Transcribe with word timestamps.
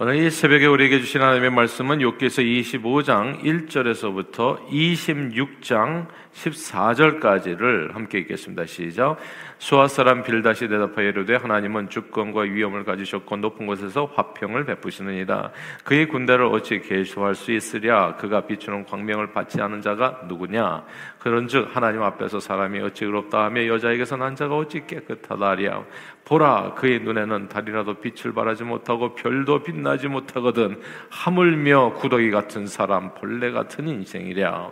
오늘 0.00 0.14
이 0.14 0.30
새벽에 0.30 0.64
우리에게 0.66 1.00
주신 1.00 1.22
하나님의 1.22 1.50
말씀은 1.50 1.98
욥기서 1.98 2.44
25장 2.46 3.42
1절에서부터 3.42 4.64
26장 4.68 6.06
14절까지를 6.34 7.94
함께 7.94 8.18
읽겠습니다. 8.20 8.64
시작. 8.66 9.16
수아 9.58 9.88
사람 9.88 10.22
빌다시 10.22 10.68
대답하여 10.68 11.08
이르되 11.08 11.34
하나님은 11.34 11.88
주권과 11.88 12.42
위엄을 12.42 12.84
가지셨고 12.84 13.38
높은 13.38 13.66
곳에서 13.66 14.12
화평을 14.14 14.66
베푸시느니라. 14.66 15.50
그의 15.82 16.06
군대를 16.06 16.44
어찌 16.46 16.80
계수할 16.80 17.34
수 17.34 17.50
있으랴? 17.50 18.14
그가 18.18 18.42
비추는 18.46 18.84
광명을 18.84 19.32
받지 19.32 19.60
않은 19.60 19.82
자가 19.82 20.20
누구냐? 20.28 20.84
그런즉 21.18 21.74
하나님 21.74 22.04
앞에서 22.04 22.38
사람이 22.38 22.78
어찌 22.82 23.04
의롭다 23.04 23.46
하며 23.46 23.66
여자에게서 23.66 24.16
난 24.16 24.36
자가 24.36 24.56
어찌 24.56 24.86
깨끗하다랴? 24.86 25.82
보라 26.28 26.74
그의 26.74 27.00
눈에는 27.00 27.48
달이라도 27.48 27.94
빛을 27.94 28.34
발하지 28.34 28.64
못하고 28.64 29.14
별도 29.14 29.62
빛나지 29.62 30.08
못하거든 30.08 30.78
하물며 31.08 31.94
구더기 31.94 32.30
같은 32.30 32.66
사람 32.66 33.14
벌레 33.14 33.50
같은 33.50 33.88
인생이랴 33.88 34.70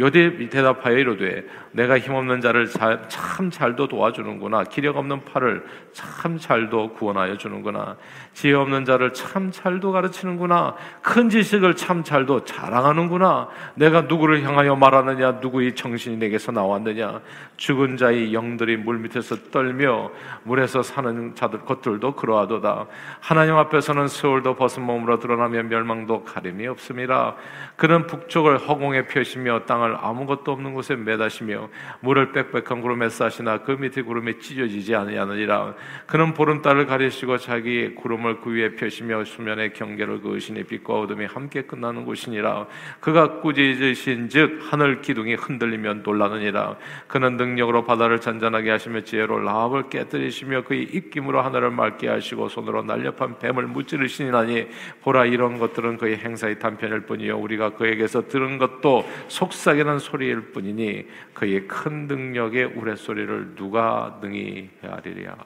요대 0.00 0.48
대답하여 0.48 0.96
이르되 0.96 1.44
내가 1.72 1.98
힘없는 1.98 2.40
자를 2.40 2.66
참 3.08 3.50
잘도 3.50 3.86
도와주는구나. 3.86 4.64
기력 4.64 4.96
없는 4.96 5.24
팔을 5.24 5.64
참 5.92 6.38
잘도 6.38 6.94
구원하여 6.94 7.36
주는구나. 7.36 7.96
지혜 8.32 8.54
없는 8.54 8.84
자를 8.84 9.12
참 9.12 9.50
잘도 9.52 9.92
가르치는구나. 9.92 10.74
큰 11.02 11.28
지식을 11.28 11.76
참 11.76 12.02
잘도 12.02 12.44
자랑하는구나. 12.44 13.48
내가 13.74 14.02
누구를 14.02 14.42
향하여 14.42 14.74
말하느냐? 14.74 15.32
누구의 15.42 15.76
정신이 15.76 16.16
내게서 16.16 16.50
나왔느냐? 16.50 17.20
죽은 17.56 17.96
자의 17.98 18.32
영들이 18.32 18.78
물 18.78 18.98
밑에서 18.98 19.36
떨며 19.50 20.10
물에서 20.44 20.82
사는 20.82 21.34
자들 21.34 21.60
것들도 21.60 22.16
그러하도다. 22.16 22.86
하나님 23.20 23.56
앞에서는 23.56 24.08
세월도 24.08 24.56
벗은 24.56 24.82
몸으로 24.82 25.18
드러나며 25.18 25.62
멸망도 25.64 26.24
가림이 26.24 26.66
없습니다. 26.68 27.36
그는 27.76 28.06
북쪽을 28.06 28.58
허공에 28.58 29.06
펴시며 29.06 29.60
땅을 29.66 29.89
아무것도 30.00 30.52
없는 30.52 30.74
곳에 30.74 30.96
매다시며 30.96 31.68
물을 32.00 32.32
빽빽한 32.32 32.80
구름에 32.80 33.08
싸시나 33.08 33.58
그 33.58 33.72
밑에 33.72 34.02
구름에 34.02 34.38
찢어지지 34.38 34.94
아니하느니라. 34.94 35.74
그는 36.06 36.34
보름달을 36.34 36.86
가리시고 36.86 37.38
자기 37.38 37.94
구름을 37.94 38.40
그 38.40 38.52
위에 38.52 38.74
펴시며 38.74 39.24
수면의 39.24 39.72
경계를 39.72 40.20
그으시니 40.20 40.64
빛과 40.64 41.00
어둠이 41.00 41.26
함께 41.26 41.62
끝나는 41.62 42.04
곳이니라. 42.04 42.66
그가 43.00 43.40
꾸짖으신즉 43.40 44.60
하늘 44.70 45.00
기둥이 45.00 45.34
흔들리면 45.34 46.02
놀라느니라. 46.04 46.76
그는 47.06 47.36
능력으로 47.36 47.84
바다를 47.84 48.20
잔잔하게 48.20 48.70
하시며 48.70 49.00
지혜로 49.02 49.40
라합을 49.40 49.88
깨뜨리시며 49.90 50.62
그의 50.64 50.82
입김으로 50.82 51.40
하늘을 51.40 51.70
맑게 51.70 52.08
하시고 52.08 52.48
손으로 52.48 52.82
날렵한 52.82 53.38
뱀을 53.38 53.66
무찌르시니라니. 53.66 54.68
보라 55.02 55.26
이런 55.26 55.58
것들은 55.58 55.96
그의 55.96 56.18
행사의 56.18 56.58
단편일 56.58 57.00
뿐이요. 57.00 57.38
우리가 57.38 57.70
그에게서 57.70 58.28
들은 58.28 58.58
것도 58.58 59.08
속삭 59.28 59.69
이는 59.74 59.98
소리일 59.98 60.52
뿐이니 60.52 61.08
그의 61.34 61.66
큰 61.66 62.06
능력의 62.06 62.64
우레소리를 62.64 63.54
누가 63.54 64.18
능히 64.20 64.70
헤아리랴. 64.82 65.36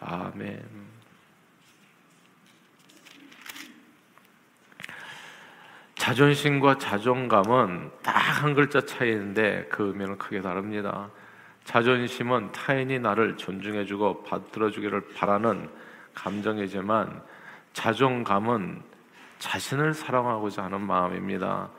아멘. 0.00 0.62
자존심과 5.94 6.78
자존감은 6.78 7.90
딱 8.02 8.22
한 8.42 8.54
글자 8.54 8.80
차이인데 8.80 9.68
그 9.70 9.86
의미는 9.86 10.18
크게 10.18 10.40
다릅니다. 10.40 11.08
자존심은 11.62 12.50
타인이 12.50 12.98
나를 12.98 13.36
존중해주고 13.36 14.24
받들어주기를 14.24 15.12
바라는 15.14 15.70
감정이지만 16.12 17.22
자존감은 17.72 18.82
자신을 19.38 19.94
사랑하고자 19.94 20.64
하는 20.64 20.80
마음입니다. 20.80 21.70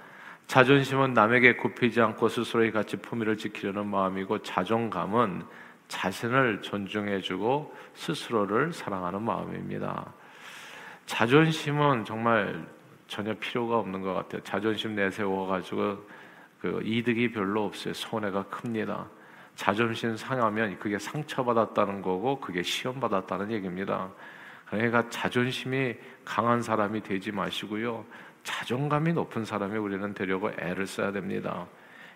자존심은 0.48 1.14
남에게 1.14 1.56
굽히지 1.56 2.02
않고 2.02 2.28
스스로의 2.28 2.72
가치 2.72 2.98
품위를 2.98 3.38
지키려는 3.38 3.88
마음이고 3.88 4.40
자존감은 4.40 5.44
자신을 5.88 6.62
존중해주고 6.62 7.76
스스로를 7.94 8.74
사랑하는 8.74 9.22
마음입니다. 9.22 10.14
자존심은 11.06 12.06
정말 12.06 12.66
전혀 13.08 13.34
필요가 13.36 13.78
없는 13.78 14.02
것 14.02 14.14
같아요. 14.14 14.42
자존심 14.44 14.96
내세워가지고 14.96 15.98
그 16.62 16.82
이득이 16.84 17.32
별로 17.32 17.66
없어요. 17.66 17.94
손해가 17.94 18.44
큽니다. 18.44 19.08
자존심 19.56 20.16
상하면 20.16 20.80
그게 20.80 20.98
상처받았다는 20.98 22.02
거고 22.02 22.40
그게 22.40 22.64
시험받았다는 22.64 23.52
얘기입니다. 23.52 24.10
그러니까 24.66 25.08
자존심이 25.10 25.96
강한 26.26 26.62
사람이 26.62 27.02
되지 27.02 27.32
마시고요. 27.32 28.06
자존감이 28.44 29.14
높은 29.14 29.46
사람이 29.46 29.78
우리는 29.78 30.14
되려고 30.14 30.52
애를 30.60 30.86
써야 30.86 31.12
됩니다. 31.12 31.66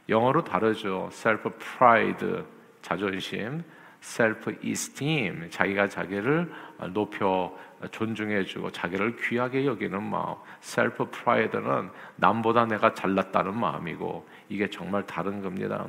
영어로 0.09 0.43
다르죠. 0.43 1.09
self 1.11 1.49
pride 1.57 2.43
자존심, 2.81 3.63
self 4.01 4.55
esteem 4.63 5.49
자기가 5.49 5.87
자기를 5.87 6.51
높여 6.93 7.57
존중해주고 7.91 8.71
자기를 8.71 9.15
귀하게 9.17 9.65
여기는 9.65 10.01
마음. 10.03 10.35
self 10.61 11.05
pride는 11.09 11.89
남보다 12.15 12.65
내가 12.65 12.93
잘났다는 12.93 13.57
마음이고 13.57 14.27
이게 14.49 14.69
정말 14.69 15.05
다른 15.05 15.41
겁니다. 15.41 15.85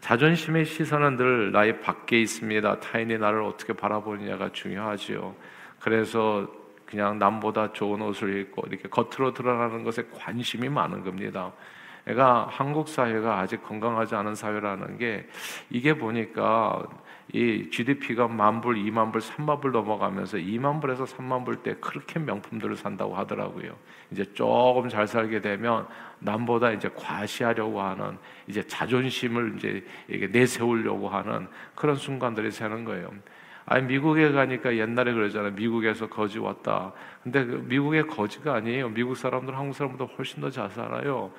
자존심의 0.00 0.64
시선은 0.64 1.16
늘 1.16 1.52
나의 1.52 1.80
밖에 1.80 2.20
있습니다. 2.20 2.80
타인이 2.80 3.18
나를 3.18 3.42
어떻게 3.42 3.72
바라보느냐가 3.72 4.50
중요하지요. 4.50 5.34
그래서 5.78 6.48
그냥 6.92 7.18
남보다 7.18 7.72
좋은 7.72 8.02
옷을 8.02 8.38
입고 8.38 8.66
이렇게 8.68 8.86
겉으로 8.86 9.32
드러나는 9.32 9.82
것에 9.82 10.04
관심이 10.14 10.68
많은 10.68 11.02
겁니다. 11.02 11.50
그러니까 12.04 12.46
한국 12.50 12.86
사회가 12.86 13.38
아직 13.38 13.62
건강하지 13.62 14.14
않은 14.14 14.34
사회라는 14.34 14.98
게 14.98 15.26
이게 15.70 15.96
보니까 15.96 16.82
이 17.32 17.70
GDP가 17.70 18.28
만 18.28 18.60
불, 18.60 18.76
이만 18.76 19.10
불, 19.10 19.22
삼만 19.22 19.60
불 19.62 19.72
넘어가면서 19.72 20.36
이만 20.36 20.80
불에서 20.80 21.06
삼만 21.06 21.44
불 21.44 21.62
때 21.62 21.76
그렇게 21.80 22.18
명품들을 22.18 22.76
산다고 22.76 23.14
하더라고요. 23.16 23.74
이제 24.10 24.30
조금 24.34 24.90
잘 24.90 25.06
살게 25.06 25.40
되면 25.40 25.86
남보다 26.18 26.72
이제 26.72 26.90
과시하려고 26.94 27.80
하는 27.80 28.18
이제 28.48 28.62
자존심을 28.66 29.54
이제 29.56 29.82
이게 30.08 30.26
내세우려고 30.26 31.08
하는 31.08 31.48
그런 31.74 31.96
순간들이 31.96 32.50
새는 32.50 32.84
거예요. 32.84 33.10
아니 33.64 33.86
미국에 33.86 34.32
가니까 34.32 34.76
옛날에 34.76 35.12
그러잖아요. 35.12 35.52
미국에서 35.52 36.08
거지 36.08 36.38
왔다. 36.38 36.92
근데 37.22 37.44
그 37.44 37.64
미국의 37.66 38.06
거지가 38.06 38.54
아니에요. 38.54 38.88
미국 38.90 39.16
사람들 39.16 39.56
한국 39.56 39.74
사람보다 39.74 40.12
훨씬 40.16 40.40
더 40.40 40.50
잘 40.50 40.68
살아요. 40.70 41.30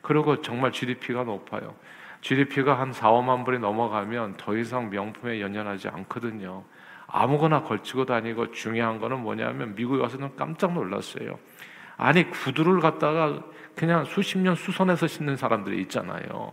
그리고 0.00 0.40
정말 0.40 0.72
GDP가 0.72 1.24
높아요. 1.24 1.74
GDP가 2.20 2.78
한 2.78 2.92
4, 2.92 3.10
5만 3.10 3.44
불이 3.44 3.58
넘어가면 3.58 4.34
더 4.36 4.56
이상 4.56 4.90
명품에 4.90 5.40
연연하지 5.40 5.88
않거든요. 5.88 6.64
아무거나 7.08 7.62
걸치고 7.62 8.06
다니고 8.06 8.52
중요한 8.52 8.98
거는 9.00 9.20
뭐냐면 9.20 9.74
미국에 9.74 10.00
와서는 10.00 10.36
깜짝 10.36 10.72
놀랐어요. 10.72 11.38
아니 11.96 12.30
구두를 12.30 12.80
갖다가 12.80 13.42
그냥 13.76 14.04
수십 14.04 14.38
년 14.38 14.54
수선해서 14.54 15.06
신는 15.06 15.36
사람들이 15.36 15.80
있잖아요. 15.82 16.52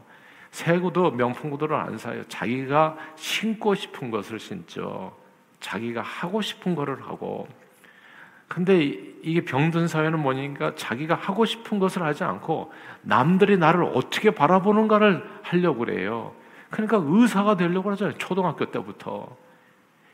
새 0.51 0.79
구두 0.79 1.11
명품 1.11 1.49
구두를 1.51 1.75
안 1.75 1.97
사요. 1.97 2.23
자기가 2.27 2.97
신고 3.15 3.75
싶은 3.75 4.11
것을 4.11 4.39
신죠. 4.39 5.15
자기가 5.59 6.01
하고 6.01 6.41
싶은 6.41 6.75
거를 6.75 7.01
하고. 7.01 7.47
근데 8.47 8.83
이게 9.21 9.45
병든 9.45 9.87
사회는 9.87 10.19
뭐니까 10.19 10.73
자기가 10.75 11.13
하고 11.13 11.45
싶은 11.45 11.77
것을 11.77 12.01
하지 12.01 12.23
않고 12.23 12.73
남들이 13.03 13.57
나를 13.57 13.83
어떻게 13.83 14.31
바라보는가를 14.31 15.23
하려고 15.43 15.79
그래요. 15.79 16.33
그러니까 16.71 16.99
의사가 17.03 17.57
되려고 17.57 17.91
하잖아요. 17.91 18.17
초등학교 18.17 18.65
때부터. 18.65 19.35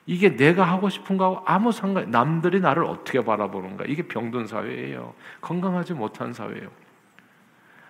이게 0.05 0.35
내가 0.35 0.63
하고 0.63 0.89
싶은 0.89 1.17
거하고 1.17 1.41
아무 1.45 1.71
상관, 1.71 2.11
남들이 2.11 2.59
나를 2.59 2.83
어떻게 2.83 3.23
바라보는가. 3.23 3.85
이게 3.85 4.03
병든 4.03 4.47
사회예요. 4.47 5.13
건강하지 5.41 5.93
못한 5.93 6.33
사회예요. 6.33 6.69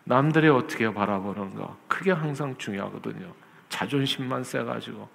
남들이 0.05 0.47
어떻게 0.47 0.91
바라보는가. 0.91 1.75
그게 1.87 2.11
항상 2.11 2.55
중요하거든요. 2.57 3.33
자존심만 3.69 4.43
세가지고. 4.43 5.07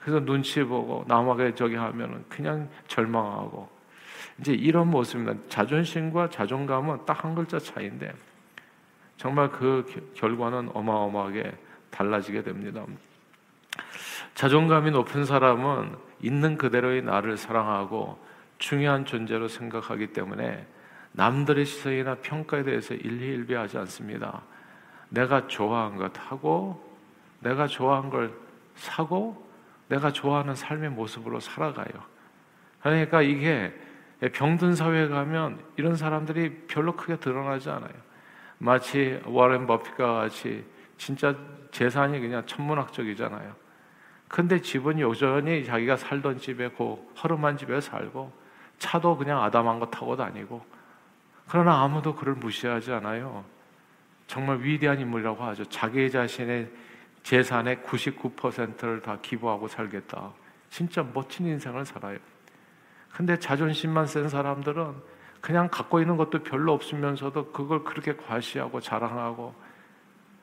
그래서 0.00 0.20
눈치 0.24 0.62
보고 0.62 1.04
남에게 1.08 1.54
저기 1.54 1.76
하면은 1.76 2.24
그냥 2.28 2.68
절망하고 2.88 3.68
이제 4.38 4.52
이런 4.52 4.90
모습입니다. 4.90 5.40
자존심과 5.48 6.28
자존감은 6.28 7.06
딱 7.06 7.24
한 7.24 7.34
글자 7.34 7.58
차이인데 7.58 8.12
정말 9.16 9.48
그 9.48 10.10
결과는 10.14 10.70
어마어마하게 10.74 11.56
달라지게 11.90 12.42
됩니다. 12.42 12.84
자존감이 14.34 14.90
높은 14.90 15.24
사람은 15.24 15.96
있는 16.20 16.58
그대로의 16.58 17.02
나를 17.02 17.36
사랑하고 17.36 18.18
중요한 18.58 19.04
존재로 19.06 19.48
생각하기 19.48 20.08
때문에 20.08 20.66
남들의 21.16 21.64
시선이나 21.64 22.16
평가에 22.16 22.64
대해서 22.64 22.94
일희일비하지 22.94 23.78
않습니다. 23.78 24.42
내가 25.08 25.46
좋아한 25.46 25.96
것 25.96 26.12
하고 26.16 26.82
내가 27.38 27.66
좋아한 27.68 28.10
걸 28.10 28.32
사고 28.74 29.48
내가 29.88 30.10
좋아하는 30.10 30.54
삶의 30.54 30.90
모습으로 30.90 31.38
살아가요. 31.38 32.02
그러니까 32.82 33.22
이게 33.22 33.72
병든 34.32 34.74
사회에 34.74 35.08
가면 35.08 35.60
이런 35.76 35.94
사람들이 35.94 36.66
별로 36.66 36.96
크게 36.96 37.16
드러나지 37.16 37.70
않아요. 37.70 37.92
마치 38.58 39.20
워렌 39.24 39.66
버핏과 39.66 40.14
같이 40.14 40.64
진짜 40.96 41.36
재산이 41.70 42.18
그냥 42.18 42.44
천문학적이잖아요. 42.46 43.54
근데 44.26 44.60
집은 44.60 44.98
여전히 44.98 45.64
자기가 45.64 45.96
살던 45.96 46.38
집에 46.38 46.70
그 46.70 46.96
허름한 47.22 47.56
집에 47.56 47.80
살고 47.80 48.32
차도 48.78 49.16
그냥 49.16 49.42
아담한 49.42 49.78
거 49.78 49.86
타고 49.86 50.16
다니고 50.16 50.73
그러나 51.48 51.82
아무도 51.82 52.14
그를 52.14 52.34
무시하지 52.34 52.92
않아요. 52.92 53.44
정말 54.26 54.60
위대한 54.60 54.98
인물이라고 55.00 55.42
하죠. 55.44 55.64
자기 55.66 56.10
자신의 56.10 56.70
재산의 57.22 57.78
99%를 57.78 59.00
다 59.00 59.18
기부하고 59.20 59.68
살겠다. 59.68 60.32
진짜 60.70 61.06
멋진 61.14 61.46
인생을 61.46 61.84
살아요. 61.84 62.18
근데 63.12 63.38
자존심만 63.38 64.06
센 64.06 64.28
사람들은 64.28 64.94
그냥 65.40 65.68
갖고 65.70 66.00
있는 66.00 66.16
것도 66.16 66.42
별로 66.42 66.72
없으면서도 66.72 67.52
그걸 67.52 67.84
그렇게 67.84 68.16
과시하고 68.16 68.80
자랑하고 68.80 69.54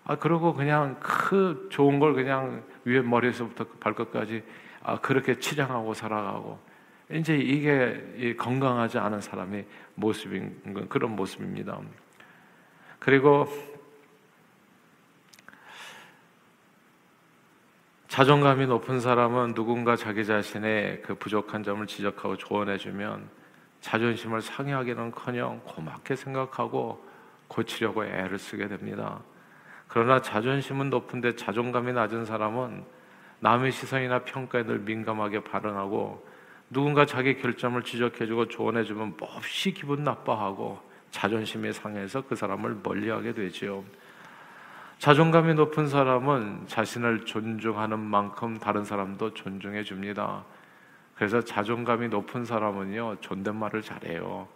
아 0.05 0.15
그러고 0.15 0.53
그냥 0.53 0.97
그 0.99 1.67
좋은 1.71 1.99
걸 1.99 2.13
그냥 2.13 2.63
위에 2.85 3.01
머리에서부터 3.01 3.65
발끝까지 3.79 4.43
아 4.83 4.99
그렇게 4.99 5.39
치장하고 5.39 5.93
살아가고 5.93 6.59
이제 7.13 7.35
이게 7.37 8.35
건강하지 8.37 8.97
않은 8.97 9.21
사람의 9.21 9.65
모습인 9.95 10.87
그런 10.89 11.15
모습입니다. 11.15 11.79
그리고 12.99 13.47
자존감이 18.07 18.65
높은 18.67 18.99
사람은 18.99 19.53
누군가 19.53 19.95
자기 19.95 20.25
자신의 20.25 21.01
그 21.01 21.15
부족한 21.15 21.63
점을 21.63 21.85
지적하고 21.87 22.35
조언해주면 22.37 23.29
자존심을 23.79 24.41
상해하기는커녕 24.41 25.61
고맙게 25.65 26.15
생각하고 26.15 27.03
고치려고 27.47 28.05
애를 28.05 28.37
쓰게 28.37 28.67
됩니다. 28.67 29.21
그러나 29.87 30.21
자존심은 30.21 30.89
높은데 30.89 31.35
자존감이 31.35 31.93
낮은 31.93 32.25
사람은 32.25 32.83
남의 33.39 33.71
시선이나 33.71 34.19
평가에 34.19 34.63
늘 34.63 34.79
민감하게 34.79 35.43
반응하고 35.43 36.30
누군가 36.71 37.05
자기 37.05 37.37
결점을 37.37 37.83
지적해주고 37.83 38.47
조언해주면 38.47 39.15
몹시 39.19 39.73
기분 39.73 40.05
나빠하고 40.05 40.79
자존심이 41.11 41.73
상해서 41.73 42.21
그 42.21 42.33
사람을 42.35 42.79
멀리하게 42.81 43.33
되지요. 43.33 43.83
자존감이 44.97 45.53
높은 45.53 45.87
사람은 45.87 46.67
자신을 46.67 47.25
존중하는 47.25 47.99
만큼 47.99 48.57
다른 48.57 48.85
사람도 48.85 49.33
존중해 49.33 49.83
줍니다. 49.83 50.45
그래서 51.15 51.41
자존감이 51.41 52.07
높은 52.07 52.45
사람은요 52.45 53.17
존댓말을 53.19 53.81
잘해요. 53.81 54.47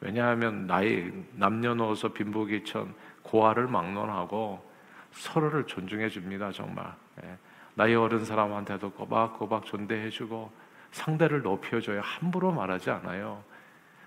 왜냐하면 0.00 0.68
나이 0.68 1.10
남녀노소 1.32 2.10
빈부귀천 2.10 2.94
고아를 3.22 3.66
막론하고 3.66 4.64
서로를 5.10 5.66
존중해 5.66 6.08
줍니다 6.08 6.52
정말. 6.52 6.94
예. 7.24 7.36
나이 7.74 7.94
어른 7.94 8.24
사람한테도 8.24 8.92
꼬박꼬박 8.92 9.64
존대해 9.64 10.08
주고 10.08 10.52
상대를 10.92 11.42
높여줘요. 11.42 12.00
함부로 12.02 12.52
말하지 12.52 12.90
않아요. 12.90 13.42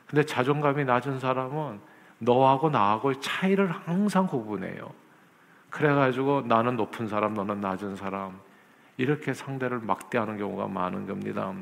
근데 0.07 0.23
자존감이 0.23 0.85
낮은 0.85 1.19
사람은 1.19 1.79
너하고 2.19 2.69
나하고의 2.69 3.19
차이를 3.19 3.69
항상 3.69 4.27
구분해요. 4.27 4.91
그래가지고 5.69 6.43
나는 6.45 6.77
높은 6.77 7.07
사람, 7.07 7.33
너는 7.33 7.59
낮은 7.59 7.97
사람 7.97 8.39
이렇게 8.97 9.33
상대를 9.33 9.79
막대하는 9.79 10.37
경우가 10.37 10.67
많은 10.67 11.05
겁니다. 11.05 11.53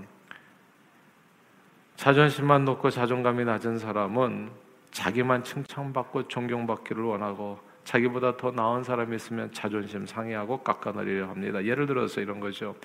자존심만 1.96 2.66
높고 2.66 2.90
자존감이 2.90 3.46
낮은 3.46 3.80
사람은 3.80 4.52
자기만 4.92 5.44
칭찬받고 5.44 6.28
존경받기를 6.28 7.04
원하고 7.04 7.60
자기보다 7.84 8.38
더 8.38 8.52
나은 8.52 8.84
사람이 8.84 9.16
있으면 9.16 9.52
자존심 9.52 10.06
상해하고 10.06 10.60
깎아내리려 10.60 11.28
합니다. 11.28 11.64
예를 11.64 11.88
들어서 11.88 12.22
이런 12.22 12.40
거죠. 12.40 12.76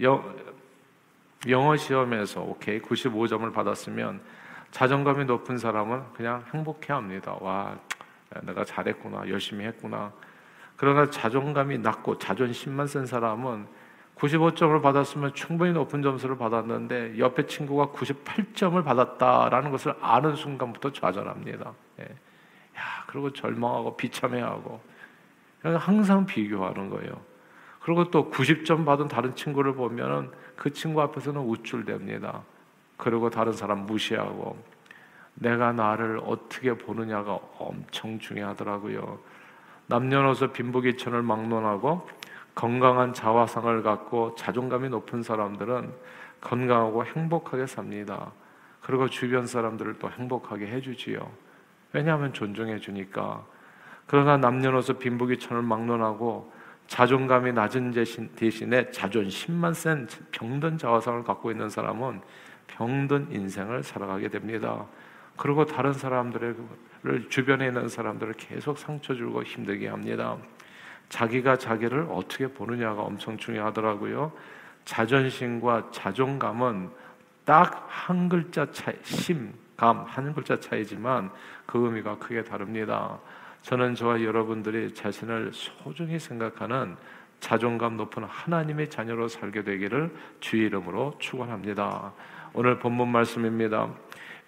영, 0.00 0.36
영어 1.48 1.76
시험에서 1.76 2.42
오케이 2.42 2.80
95점을 2.80 3.52
받았으면 3.52 4.20
자존감이 4.70 5.24
높은 5.24 5.58
사람은 5.58 6.02
그냥 6.14 6.44
행복해합니다. 6.52 7.36
와, 7.40 7.78
내가 8.42 8.64
잘했구나, 8.64 9.28
열심히 9.28 9.64
했구나. 9.66 10.12
그러나 10.76 11.08
자존감이 11.08 11.78
낮고 11.78 12.18
자존심만 12.18 12.86
센 12.86 13.06
사람은 13.06 13.66
95점을 14.16 14.80
받았으면 14.82 15.34
충분히 15.34 15.72
높은 15.72 16.02
점수를 16.02 16.36
받았는데 16.36 17.18
옆에 17.18 17.46
친구가 17.46 17.88
98점을 17.88 18.82
받았다라는 18.84 19.70
것을 19.70 19.94
아는 20.00 20.36
순간부터 20.36 20.92
좌절합니다. 20.92 21.72
예. 22.00 22.04
야, 22.04 23.04
그리고 23.06 23.32
절망하고 23.32 23.96
비참해하고 23.96 24.80
항상 25.62 26.26
비교하는 26.26 26.90
거예요. 26.90 27.20
그리고 27.84 28.10
또 28.10 28.30
90점 28.30 28.86
받은 28.86 29.08
다른 29.08 29.36
친구를 29.36 29.74
보면은 29.74 30.30
그 30.56 30.72
친구 30.72 31.02
앞에서는 31.02 31.38
우쭐댑니다. 31.38 32.40
그리고 32.96 33.28
다른 33.28 33.52
사람 33.52 33.84
무시하고 33.84 34.56
내가 35.34 35.72
나를 35.72 36.18
어떻게 36.24 36.72
보느냐가 36.72 37.38
엄청 37.58 38.18
중요하더라고요. 38.18 39.18
남녀노소 39.88 40.52
빈부귀천을 40.52 41.20
막론하고 41.20 42.08
건강한 42.54 43.12
자화상을 43.12 43.82
갖고 43.82 44.34
자존감이 44.34 44.88
높은 44.88 45.22
사람들은 45.22 45.92
건강하고 46.40 47.04
행복하게 47.04 47.66
삽니다. 47.66 48.32
그리고 48.80 49.10
주변 49.10 49.46
사람들을 49.46 49.98
또 49.98 50.10
행복하게 50.10 50.68
해주지요. 50.68 51.30
왜냐하면 51.92 52.32
존중해 52.32 52.78
주니까. 52.78 53.44
그러나 54.06 54.38
남녀노소 54.38 54.94
빈부귀천을 54.94 55.60
막론하고 55.60 56.50
자존감이 56.86 57.52
낮은 57.52 57.92
대신에 58.36 58.90
자존심만 58.90 59.74
센 59.74 60.06
병든 60.32 60.78
자화상을 60.78 61.24
갖고 61.24 61.50
있는 61.50 61.68
사람은 61.68 62.20
병든 62.66 63.28
인생을 63.32 63.82
살아가게 63.82 64.28
됩니다. 64.28 64.86
그리고 65.36 65.64
다른 65.64 65.92
사람들을 65.92 66.56
주변에 67.28 67.66
있는 67.66 67.88
사람들을 67.88 68.34
계속 68.34 68.78
상처 68.78 69.14
주고 69.14 69.42
힘들게 69.42 69.88
합니다. 69.88 70.36
자기가 71.08 71.56
자기를 71.56 72.08
어떻게 72.10 72.46
보느냐가 72.46 73.02
엄청 73.02 73.36
중요하더라고요. 73.36 74.32
자존심과 74.84 75.90
자존감은 75.90 76.90
딱 77.44 77.84
한 78.04 78.28
글자 78.28 78.70
차이, 78.70 78.94
심감 79.02 80.04
한 80.04 80.34
글자 80.34 80.60
차이지만 80.60 81.30
그 81.64 81.86
의미가 81.86 82.18
크게 82.18 82.44
다릅니다. 82.44 83.18
저는 83.64 83.94
저와 83.94 84.22
여러분들이 84.22 84.92
자신을 84.92 85.50
소중히 85.54 86.18
생각하는 86.18 86.96
자존감 87.40 87.96
높은 87.96 88.24
하나님의 88.24 88.90
자녀로 88.90 89.26
살게 89.26 89.64
되기를 89.64 90.14
주의 90.38 90.66
이름으로 90.66 91.14
축원합니다. 91.18 92.12
오늘 92.52 92.78
본문 92.78 93.08
말씀입니다. 93.08 93.88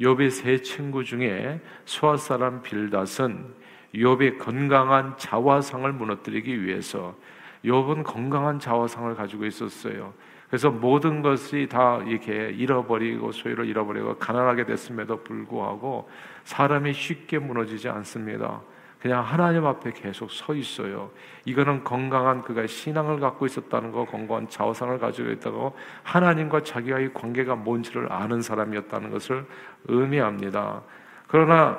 욥의 0.02 0.30
세 0.30 0.60
친구 0.60 1.02
중에 1.02 1.62
수아 1.86 2.18
사람 2.18 2.60
빌닷은 2.60 3.54
욥의 3.94 4.38
건강한 4.38 5.16
자화상을 5.16 5.90
무너뜨리기 5.94 6.62
위해서 6.62 7.16
욥은 7.64 8.04
건강한 8.04 8.58
자화상을 8.58 9.14
가지고 9.14 9.46
있었어요. 9.46 10.12
그래서 10.48 10.70
모든 10.70 11.22
것이 11.22 11.66
다 11.70 12.02
이렇게 12.06 12.50
잃어버리고 12.50 13.32
소유를 13.32 13.64
잃어버리고 13.64 14.18
가난하게 14.18 14.66
됐음에도 14.66 15.24
불구하고 15.24 16.10
사람이 16.44 16.92
쉽게 16.92 17.38
무너지지 17.38 17.88
않습니다. 17.88 18.60
그냥 19.06 19.22
하나님 19.22 19.64
앞에 19.64 19.92
계속 19.92 20.32
서 20.32 20.52
있어요. 20.52 21.12
이거는 21.44 21.84
건강한 21.84 22.42
그가 22.42 22.66
신앙을 22.66 23.20
갖고 23.20 23.46
있었다는 23.46 23.92
거, 23.92 24.04
건강한 24.04 24.48
자화상을 24.48 24.98
가지고 24.98 25.30
있다고 25.30 25.76
하나님과 26.02 26.64
자기와의 26.64 27.14
관계가 27.14 27.54
뭔지를 27.54 28.10
아는 28.10 28.42
사람이었다는 28.42 29.12
것을 29.12 29.46
의미합니다. 29.84 30.82
그러나 31.28 31.78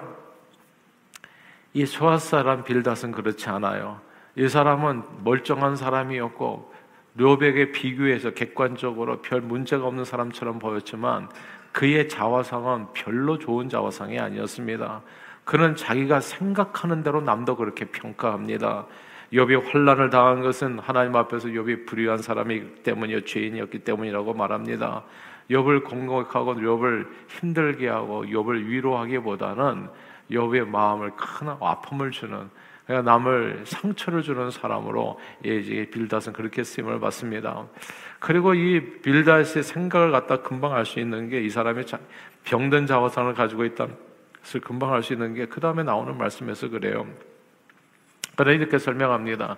이 1.74 1.86
소아 1.86 2.18
사람 2.18 2.64
빌닷은 2.64 3.12
그렇지 3.12 3.50
않아요. 3.50 4.00
이 4.38 4.48
사람은 4.48 5.04
멀쩡한 5.26 5.76
사람이었고 5.76 6.74
료백에 7.16 7.74
비교해서 7.74 8.30
객관적으로 8.30 9.22
별 9.22 9.42
문제가 9.42 9.86
없는 9.86 10.06
사람처럼 10.06 10.60
보였지만 10.60 11.28
그의 11.74 12.08
자화상은 12.08 12.88
별로 12.94 13.38
좋은 13.38 13.68
자화상이 13.68 14.18
아니었습니다. 14.18 15.02
그는 15.48 15.78
자기가 15.78 16.20
생각하는 16.20 17.04
대로 17.04 17.22
남도 17.22 17.56
그렇게 17.56 17.86
평가합니다. 17.86 18.86
욥이 19.32 19.72
환란을 19.72 20.10
당한 20.10 20.42
것은 20.42 20.78
하나님 20.78 21.16
앞에서 21.16 21.48
욥이 21.48 21.86
불의한 21.86 22.18
사람이기 22.18 22.84
때문이요 22.84 23.22
죄인이었기 23.24 23.80
때문이라고 23.80 24.34
말합니다. 24.34 25.04
욥을 25.50 25.86
공격하고 25.86 26.56
욥을 26.56 27.08
힘들게 27.30 27.88
하고 27.88 28.26
욥을 28.26 28.68
위로하기보다는 28.68 29.88
욥의 30.32 30.68
마음을 30.68 31.12
큰 31.16 31.48
아픔을 31.62 32.12
주는 32.12 32.50
그러니까 32.86 33.10
남을 33.10 33.64
상처를 33.64 34.24
주는 34.24 34.52
사람으로 34.52 35.18
이제 35.46 35.90
빌닷은 35.90 36.34
그렇게 36.34 36.66
쓰임을 36.66 37.00
받습니다. 37.00 37.66
그리고 38.20 38.54
이 38.54 39.00
빌닷의 39.02 39.64
생각을 39.64 40.12
갖다 40.12 40.42
금방 40.42 40.74
알 40.74 40.86
수 40.86 41.00
있는 41.00 41.30
게 41.30 41.40
이 41.40 41.50
사람이 41.50 41.86
병든 42.44 42.86
자화상을 42.86 43.34
가지고 43.34 43.64
있다는 43.64 44.07
것을 44.48 44.62
금방 44.62 44.94
알 44.94 45.04
수 45.04 45.14
있는 45.14 45.34
게 45.34 45.46
그 45.48 45.60
다음에 45.60 45.84
나오는 45.84 46.18
말씀에서 46.18 46.70
그래요. 46.70 47.06
그래 48.36 48.54
이렇게 48.54 48.78
설명합니다. 48.78 49.58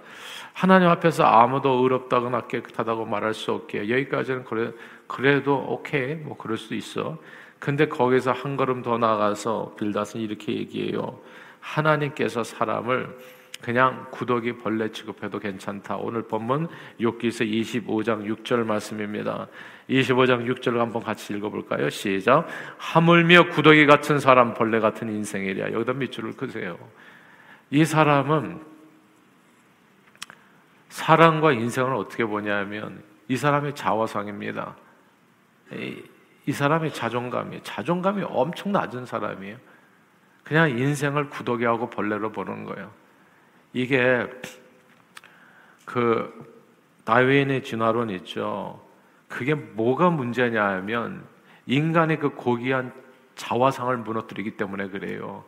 하나님 0.53 0.87
앞에서 0.89 1.23
아무도 1.25 1.83
의롭다거나 1.83 2.47
깨끗하다고 2.47 3.05
말할 3.05 3.33
수 3.33 3.51
없게 3.51 3.89
여기까지는 3.89 4.45
그래 4.45 4.71
그래도 5.07 5.57
오케이 5.57 6.15
뭐 6.15 6.37
그럴 6.37 6.57
수 6.57 6.73
있어. 6.75 7.17
근데 7.59 7.87
거기서 7.89 8.31
한 8.31 8.55
걸음 8.55 8.81
더 8.81 8.97
나가서 8.97 9.75
빌닷은 9.77 10.21
이렇게 10.21 10.53
얘기해요. 10.55 11.19
하나님께서 11.59 12.43
사람을 12.43 13.17
그냥 13.61 14.07
구더기 14.11 14.57
벌레 14.57 14.91
취급해도 14.91 15.39
괜찮다. 15.39 15.97
오늘 15.97 16.23
본문 16.23 16.67
욥기서 16.99 17.85
25장 17.85 18.25
6절 18.25 18.65
말씀입니다. 18.65 19.47
25장 19.89 20.45
6절 20.49 20.77
한번 20.77 21.03
같이 21.03 21.33
읽어볼까요? 21.33 21.89
시작. 21.89 22.47
하물며 22.77 23.49
구더기 23.49 23.85
같은 23.85 24.19
사람, 24.19 24.53
벌레 24.53 24.79
같은 24.79 25.09
인생이랴. 25.09 25.73
여기다 25.73 25.93
밑줄을 25.93 26.33
그세요. 26.33 26.77
이 27.69 27.83
사람은 27.83 28.61
사랑과 30.87 31.51
인생을 31.51 31.93
어떻게 31.93 32.25
보냐면 32.25 33.03
이 33.27 33.35
사람의 33.35 33.75
자화상입니다. 33.75 34.75
이, 35.73 36.01
이 36.45 36.51
사람의 36.51 36.93
자존감이 36.93 37.61
자존감이 37.63 38.23
엄청 38.23 38.71
낮은 38.71 39.05
사람이에요. 39.05 39.57
그냥 40.43 40.71
인생을 40.71 41.29
구더기하고 41.29 41.89
벌레로 41.89 42.31
보는 42.31 42.63
거예요. 42.63 42.91
이게 43.73 44.27
그 45.85 46.47
다윈의 47.05 47.63
진화론 47.63 48.09
있죠. 48.11 48.83
그게 49.27 49.53
뭐가 49.53 50.09
문제냐 50.09 50.63
하면 50.63 51.23
인간의 51.65 52.19
그 52.19 52.29
고귀한 52.31 52.91
자화상을 53.35 53.95
무너뜨리기 53.97 54.57
때문에 54.57 54.89
그래요. 54.89 55.43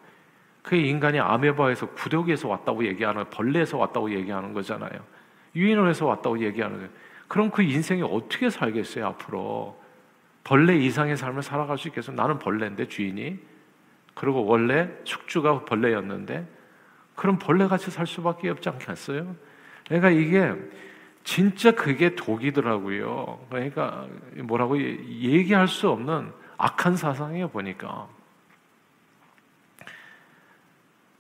그 0.61 0.75
인간이 0.75 1.19
아메바에서 1.19 1.89
구더기에서 1.89 2.47
왔다고 2.47 2.85
얘기하는 2.85 3.29
벌레에서 3.29 3.77
왔다고 3.77 4.11
얘기하는 4.11 4.53
거잖아요. 4.53 4.91
유인원에서 5.55 6.05
왔다고 6.05 6.39
얘기하는 6.39 6.77
거예요. 6.77 6.89
그럼 7.27 7.49
그 7.49 7.63
인생이 7.63 8.03
어떻게 8.03 8.49
살겠어요 8.49 9.07
앞으로? 9.07 9.81
벌레 10.43 10.75
이상의 10.77 11.17
삶을 11.17 11.43
살아갈 11.43 11.77
수 11.77 11.87
있겠어요? 11.87 12.15
나는 12.15 12.39
벌레인데 12.39 12.87
주인이 12.87 13.39
그리고 14.13 14.45
원래 14.45 14.89
숙주가 15.03 15.65
벌레였는데 15.65 16.47
그럼 17.21 17.37
벌레같이 17.37 17.91
살 17.91 18.07
수밖에 18.07 18.49
없지 18.49 18.67
않겠어요? 18.69 19.35
그러니까 19.85 20.09
이게 20.09 20.55
진짜 21.23 21.69
그게 21.69 22.15
독이더라고요. 22.15 23.45
그러니까 23.47 24.07
뭐라고 24.37 24.81
얘기할 24.81 25.67
수 25.67 25.87
없는 25.89 26.31
악한 26.57 26.97
사상이에요, 26.97 27.49
보니까. 27.49 28.07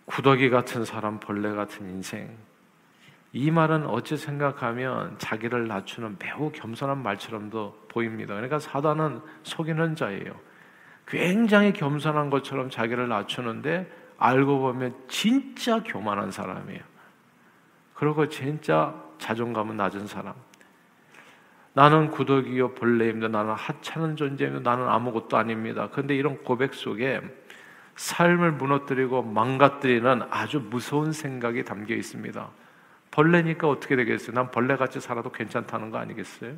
구더기 0.05 0.49
같은 0.49 0.85
사람, 0.85 1.19
벌레 1.19 1.51
같은 1.51 1.87
인생. 1.87 2.35
이 3.31 3.51
말은 3.51 3.85
어찌 3.85 4.17
생각하면 4.17 5.19
자기를 5.19 5.67
낮추는 5.67 6.17
매우 6.17 6.51
겸손한 6.51 7.03
말처럼도 7.03 7.85
보입니다. 7.89 8.33
그러니까 8.33 8.57
사단은 8.57 9.21
속이는 9.43 9.95
자예요. 9.95 10.33
굉장히 11.07 11.73
겸손한 11.73 12.31
것처럼 12.31 12.71
자기를 12.71 13.07
낮추는데 13.07 14.00
알고 14.21 14.59
보면 14.59 14.93
진짜 15.07 15.81
교만한 15.81 16.29
사람이에요. 16.29 16.81
그리고 17.95 18.29
진짜 18.29 18.93
자존감은 19.17 19.77
낮은 19.77 20.05
사람. 20.05 20.35
나는 21.73 22.11
구더기요 22.11 22.75
벌레입니다. 22.75 23.29
나는 23.29 23.53
하찮은 23.53 24.15
존재입니다. 24.15 24.69
나는 24.69 24.87
아무것도 24.87 25.37
아닙니다. 25.37 25.89
그런데 25.91 26.15
이런 26.15 26.37
고백 26.43 26.75
속에 26.75 27.19
삶을 27.95 28.51
무너뜨리고 28.53 29.23
망가뜨리는 29.23 30.21
아주 30.29 30.59
무서운 30.69 31.13
생각이 31.13 31.65
담겨 31.65 31.95
있습니다. 31.95 32.47
벌레니까 33.09 33.67
어떻게 33.67 33.95
되겠어요? 33.95 34.35
난 34.35 34.51
벌레같이 34.51 34.99
살아도 34.99 35.31
괜찮다는 35.31 35.89
거 35.89 35.97
아니겠어요? 35.97 36.53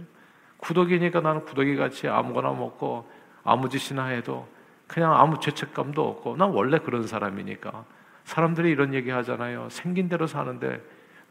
구더기니까 0.57 1.21
나는 1.21 1.45
구더기같이 1.45 2.09
아무거나 2.09 2.51
먹고 2.51 3.09
아무 3.45 3.69
짓이나 3.69 4.07
해도 4.07 4.47
그냥 4.87 5.13
아무 5.13 5.39
죄책감도 5.39 6.07
없고 6.07 6.37
난 6.37 6.49
원래 6.49 6.77
그런 6.79 7.07
사람이니까 7.07 7.85
사람들이 8.25 8.69
이런 8.69 8.93
얘기 8.93 9.09
하잖아요. 9.09 9.67
생긴 9.69 10.09
대로 10.09 10.27
사는데 10.27 10.81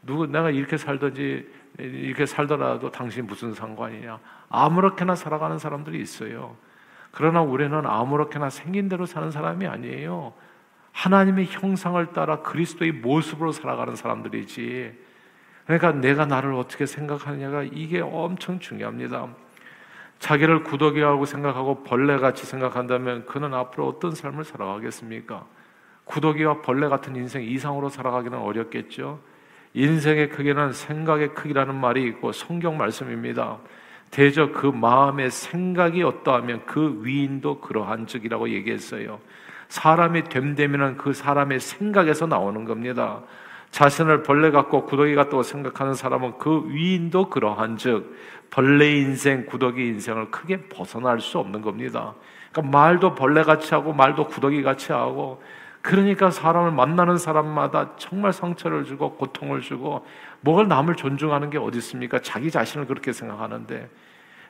누구 0.03 0.27
내가 0.27 0.49
이렇게 0.49 0.77
살든지 0.77 1.49
이렇게 1.79 2.25
살더라도 2.25 2.91
당신 2.91 3.25
무슨 3.25 3.53
상관이냐 3.53 4.19
아무렇게나 4.49 5.15
살아가는 5.15 5.57
사람들이 5.57 5.99
있어요. 6.01 6.55
그러나 7.11 7.41
우리는 7.41 7.85
아무렇게나 7.85 8.49
생긴 8.49 8.89
대로 8.89 9.05
사는 9.05 9.31
사람이 9.31 9.67
아니에요. 9.67 10.33
하나님의 10.91 11.47
형상을 11.47 12.05
따라 12.13 12.41
그리스도의 12.41 12.91
모습으로 12.91 13.51
살아가는 13.51 13.95
사람들이지. 13.95 14.93
그러니까 15.65 15.91
내가 15.91 16.25
나를 16.25 16.53
어떻게 16.53 16.85
생각하느냐가 16.85 17.63
이게 17.63 18.01
엄청 18.01 18.59
중요합니다. 18.59 19.29
자기를 20.23 20.63
구더기하고 20.63 21.25
생각하고 21.25 21.83
벌레같이 21.83 22.45
생각한다면 22.45 23.25
그는 23.25 23.53
앞으로 23.53 23.89
어떤 23.89 24.11
삶을 24.11 24.45
살아가겠습니까? 24.45 25.45
구더기와 26.05 26.61
벌레 26.61 26.87
같은 26.87 27.17
인생 27.17 27.43
이상으로 27.43 27.89
살아가기는 27.89 28.37
어렵겠죠. 28.37 29.19
인생의 29.73 30.29
크기는 30.29 30.71
생각의 30.71 31.33
크기라는 31.33 31.75
말이 31.75 32.05
있고 32.05 32.31
성경 32.31 32.77
말씀입니다. 32.77 33.57
대저 34.11 34.53
그 34.53 34.67
마음의 34.67 35.29
생각이 35.29 36.03
어떠하면 36.03 36.65
그 36.67 37.01
위인도 37.03 37.59
그러한 37.59 38.07
즉이라고 38.07 38.47
얘기했어요. 38.47 39.19
사람이 39.67 40.29
됨되면 40.29 40.95
그 40.95 41.11
사람의 41.11 41.59
생각에서 41.59 42.27
나오는 42.27 42.63
겁니다. 42.63 43.23
자신을 43.71 44.21
벌레 44.23 44.51
같고 44.51 44.85
구더기 44.85 45.15
같다고 45.15 45.41
생각하는 45.43 45.95
사람은 45.95 46.37
그 46.37 46.63
위인도 46.69 47.29
그러한 47.29 47.75
즉 47.75 48.15
벌레 48.53 48.97
인생, 48.97 49.47
구더기 49.47 49.83
인생을 49.83 50.29
크게 50.29 50.67
벗어날 50.69 51.19
수 51.19 51.39
없는 51.39 51.63
겁니다. 51.63 52.13
그러니까 52.51 52.77
말도 52.77 53.15
벌레 53.15 53.41
같이 53.41 53.73
하고 53.73 53.93
말도 53.93 54.27
구더기 54.27 54.61
같이 54.61 54.91
하고 54.91 55.41
그러니까 55.81 56.29
사람을 56.29 56.69
만나는 56.69 57.17
사람마다 57.17 57.95
정말 57.97 58.31
상처를 58.31 58.85
주고 58.85 59.15
고통을 59.15 59.61
주고 59.61 60.05
뭘 60.41 60.67
남을 60.67 60.93
존중하는 60.97 61.49
게 61.49 61.57
어디 61.57 61.79
있습니까? 61.79 62.19
자기 62.19 62.51
자신을 62.51 62.85
그렇게 62.85 63.11
생각하는데 63.11 63.89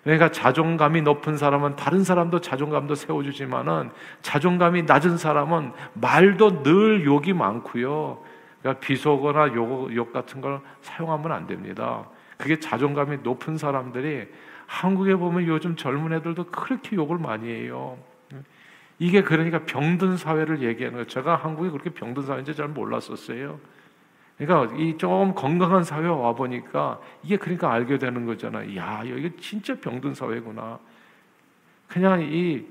그러니까 0.03 0.31
자존감이 0.31 1.01
높은 1.01 1.38
사람은 1.38 1.77
다른 1.77 2.03
사람도 2.03 2.41
자존감도 2.41 2.95
세워주지만은 2.95 3.89
자존감이 4.22 4.83
낮은 4.83 5.17
사람은 5.17 5.72
말도 5.93 6.63
늘 6.63 7.05
욕이 7.05 7.31
많고요. 7.31 8.22
그러니까 8.60 8.86
비속어나 8.86 9.53
욕, 9.55 9.95
욕 9.95 10.12
같은 10.12 10.41
걸 10.41 10.60
사용하면 10.81 11.31
안 11.31 11.48
됩니다. 11.48 12.03
그게 12.37 12.59
자존감이 12.59 13.17
높은 13.17 13.57
사람들이 13.57 14.27
한국에 14.65 15.15
보면 15.15 15.47
요즘 15.47 15.75
젊은 15.75 16.13
애들도 16.13 16.45
그렇게 16.45 16.95
욕을 16.95 17.17
많이 17.17 17.49
해요. 17.49 17.97
이게 18.99 19.21
그러니까 19.21 19.65
병든 19.65 20.17
사회를 20.17 20.61
얘기하는 20.61 20.93
거예요. 20.93 21.07
제가 21.07 21.35
한국이 21.35 21.69
그렇게 21.69 21.89
병든 21.89 22.23
사회인지 22.23 22.55
잘 22.55 22.67
몰랐었어요. 22.69 23.59
그러니까 24.37 24.75
이좀 24.75 25.35
건강한 25.35 25.83
사회 25.83 26.07
와 26.07 26.33
보니까 26.33 26.99
이게 27.23 27.37
그러니까 27.37 27.71
알게 27.71 27.97
되는 27.97 28.25
거잖아. 28.25 28.75
야, 28.75 29.03
여기 29.07 29.31
진짜 29.37 29.75
병든 29.75 30.15
사회구나. 30.15 30.79
그냥 31.87 32.21
이 32.21 32.65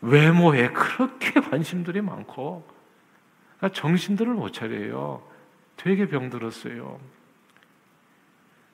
외모에 0.00 0.68
그렇게 0.68 1.40
관심들이 1.40 2.00
많고 2.00 2.66
그러니까 3.58 3.78
정신들을 3.78 4.32
못 4.32 4.52
차려요. 4.52 5.22
되게 5.76 6.06
병들었어요. 6.08 6.98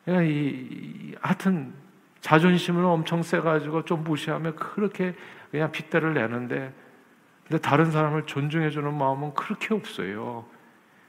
그러니까 0.04 0.30
이, 0.30 1.14
하여튼 1.20 1.72
자존심을 2.20 2.84
엄청 2.84 3.22
세가지고 3.22 3.84
좀 3.84 4.04
무시하면 4.04 4.56
그렇게 4.56 5.14
그냥 5.50 5.70
핏대를 5.72 6.14
내는데 6.14 6.72
근데 7.46 7.60
다른 7.60 7.90
사람을 7.90 8.26
존중해주는 8.26 8.94
마음은 8.94 9.34
그렇게 9.34 9.74
없어요. 9.74 10.44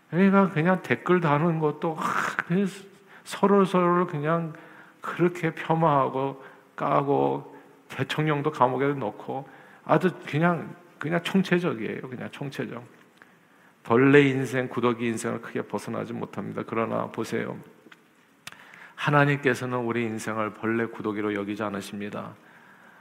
그러니까 0.09 0.49
그냥 0.49 0.81
댓글 0.81 1.21
다는 1.21 1.59
것도 1.59 1.97
서로 3.23 3.65
서로를 3.65 4.07
그냥 4.07 4.53
그렇게 5.01 5.53
폄하하고 5.53 6.43
까고 6.75 7.55
대통령도 7.89 8.51
감옥에 8.51 8.93
넣고 8.93 9.47
아주 9.85 10.11
그냥 10.27 10.75
그냥 10.97 11.21
총체적이에요. 11.21 12.01
그냥 12.01 12.29
총체적. 12.31 12.81
벌레 13.83 14.21
인생, 14.29 14.69
구더기 14.69 15.05
인생을 15.05 15.41
크게 15.41 15.63
벗어나지 15.63 16.13
못합니다. 16.13 16.63
그러나 16.65 17.07
보세요. 17.07 17.57
하나님께서는 18.95 19.79
우리 19.79 20.03
인생을 20.03 20.53
벌레 20.53 20.85
구더기로 20.85 21.33
여기지 21.33 21.63
않으십니다. 21.63 22.33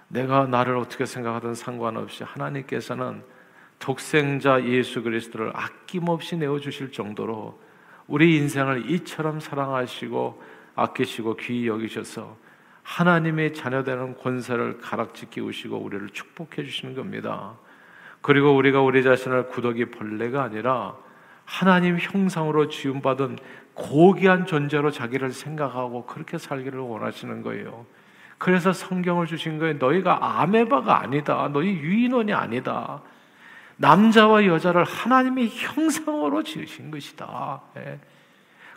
내가 0.09 0.47
나를 0.47 0.77
어떻게 0.77 1.07
생각하든 1.07 1.55
상관없이 1.55 2.25
하나님께서는 2.25 3.23
독생자 3.79 4.63
예수 4.65 5.03
그리스도를 5.03 5.53
아낌없이 5.55 6.37
내어 6.37 6.61
주실 6.61 6.93
정도로 6.93 7.59
우리 8.07 8.37
인생을 8.37 8.91
이처럼 8.91 9.41
사랑하시고 9.41 10.43
아끼시고 10.75 11.37
귀히 11.37 11.67
여기셔서 11.67 12.37
하나님의 12.83 13.55
자녀되는 13.55 14.19
권세를 14.19 14.79
가락지 14.79 15.31
끼우시고 15.31 15.77
우리를 15.79 16.09
축복해 16.11 16.65
주시는 16.65 16.95
겁니다. 16.95 17.55
그리고 18.21 18.55
우리가 18.55 18.81
우리 18.81 19.03
자신을 19.03 19.49
구더기 19.49 19.87
벌레가 19.87 20.43
아니라 20.43 20.97
하나님 21.45 21.99
형상으로 21.99 22.69
지음받은 22.69 23.39
고귀한 23.75 24.47
존재로 24.47 24.91
자기를 24.91 25.33
생각하고 25.33 26.07
그렇게 26.07 26.39
살기를 26.39 26.79
원하시는 26.79 27.43
거예요. 27.43 27.87
그래서 28.39 28.73
성경을 28.73 29.27
주신 29.27 29.59
거예요. 29.59 29.75
너희가 29.75 30.41
아메바가 30.41 31.01
아니다. 31.01 31.49
너희 31.53 31.71
유인원이 31.71 32.33
아니다. 32.33 33.03
남자와 33.77 34.47
여자를 34.47 34.85
하나님의 34.85 35.49
형상으로 35.49 36.43
지으신 36.43 36.91
것이다. 36.91 37.61
예. 37.79 37.99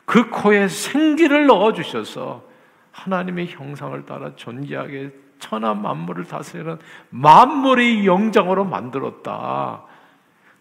그 0.05 0.29
코에 0.29 0.67
생기를 0.67 1.47
넣어 1.47 1.73
주셔서 1.73 2.43
하나님의 2.91 3.47
형상을 3.47 4.05
따라 4.05 4.35
존귀하게 4.35 5.11
천하 5.39 5.73
만물을 5.73 6.25
다스리는 6.25 6.79
만물의 7.09 8.05
영장으로 8.05 8.65
만들었다. 8.65 9.83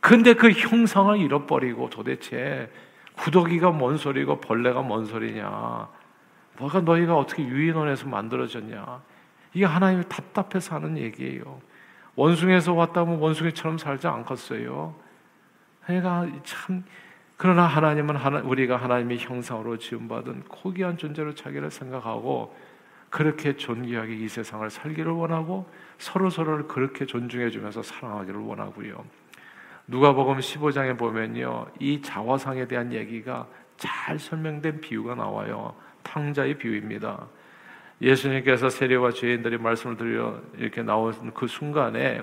근데 0.04 0.34
그 0.34 0.50
형상을 0.50 1.16
잃어버리고 1.16 1.88
도대체 1.88 2.70
구더기가 3.16 3.70
뭔 3.70 3.96
소리고 3.96 4.38
벌레가 4.38 4.82
뭔 4.82 5.06
소리냐? 5.06 5.88
뭐가 6.58 6.82
너희가 6.82 7.16
어떻게 7.16 7.42
유인원에서 7.42 8.06
만들어졌냐? 8.08 9.00
이게 9.54 9.64
하나님이 9.64 10.04
답답해서 10.10 10.74
하는 10.74 10.98
얘기예요. 10.98 11.58
원숭이에서 12.16 12.74
왔다면 12.74 13.18
원숭이처럼 13.18 13.78
살지 13.78 14.06
않겠어요. 14.06 14.94
그러니까 15.86 16.26
참 16.42 16.84
그러나 17.38 17.64
하나님은 17.64 18.14
하나, 18.16 18.40
우리가 18.40 18.76
하나님의 18.76 19.20
형상으로 19.20 19.78
지음받은 19.78 20.44
고귀한 20.50 20.98
존재로 20.98 21.34
자기를 21.34 21.70
생각하고 21.70 22.54
그렇게 23.08 23.56
존귀하게 23.56 24.16
이 24.16 24.28
세상을 24.28 24.68
살기를 24.68 25.12
원하고 25.12 25.66
서로 25.96 26.28
서로를 26.28 26.68
그렇게 26.68 27.06
존중해 27.06 27.48
주면서 27.48 27.82
사랑하기를 27.82 28.38
원하고요. 28.38 29.23
누가복음 29.86 30.38
15장에 30.38 30.96
보면요. 30.96 31.66
이 31.78 32.00
자화상에 32.00 32.66
대한 32.66 32.92
얘기가 32.92 33.46
잘 33.76 34.18
설명된 34.18 34.80
비유가 34.80 35.14
나와요. 35.14 35.74
탕자의 36.02 36.56
비유입니다. 36.56 37.26
예수님께서 38.00 38.70
세례와 38.70 39.12
죄인들이 39.12 39.58
말씀을 39.58 39.96
드려 39.96 40.40
이렇게 40.56 40.82
나온 40.82 41.32
그 41.34 41.46
순간에 41.46 42.22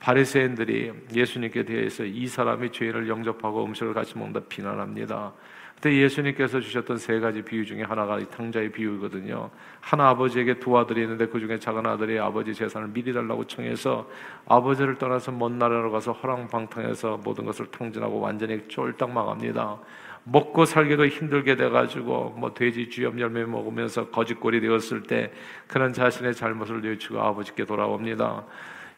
바리새인들이 0.00 0.92
예수님께 1.14 1.64
대해서 1.64 2.04
이 2.04 2.26
사람이 2.26 2.72
죄인을 2.72 3.08
영접하고 3.08 3.64
음식을 3.64 3.94
같이 3.94 4.18
먹는다 4.18 4.40
비난합니다. 4.48 5.32
그때 5.76 5.94
예수님께서 5.94 6.58
주셨던 6.58 6.96
세 6.96 7.20
가지 7.20 7.42
비유 7.42 7.64
중에 7.64 7.82
하나가 7.82 8.18
이 8.18 8.24
탕자의 8.30 8.72
비유거든요. 8.72 9.50
하나 9.80 10.08
아버지에게 10.08 10.58
두 10.58 10.76
아들이 10.76 11.02
있는데 11.02 11.26
그 11.26 11.38
중에 11.38 11.58
작은 11.58 11.86
아들이 11.86 12.18
아버지 12.18 12.54
재산을 12.54 12.88
미리 12.88 13.12
달라고 13.12 13.44
청해서 13.46 14.08
아버지를 14.46 14.96
떠나서 14.96 15.32
먼 15.32 15.58
나라로 15.58 15.92
가서 15.92 16.12
허랑방탕해서 16.12 17.20
모든 17.22 17.44
것을 17.44 17.66
탕진하고 17.66 18.18
완전히 18.20 18.66
쫄딱 18.68 19.10
망합니다. 19.10 19.78
먹고 20.24 20.64
살기도 20.64 21.06
힘들게 21.06 21.56
돼가지고 21.56 22.34
뭐 22.38 22.54
돼지 22.54 22.88
주염 22.88 23.20
열매 23.20 23.44
먹으면서 23.44 24.08
거짓골이 24.08 24.60
되었을 24.60 25.02
때 25.02 25.30
그런 25.68 25.92
자신의 25.92 26.34
잘못을 26.34 26.80
뉘우치고 26.80 27.20
아버지께 27.20 27.66
돌아옵니다. 27.66 28.44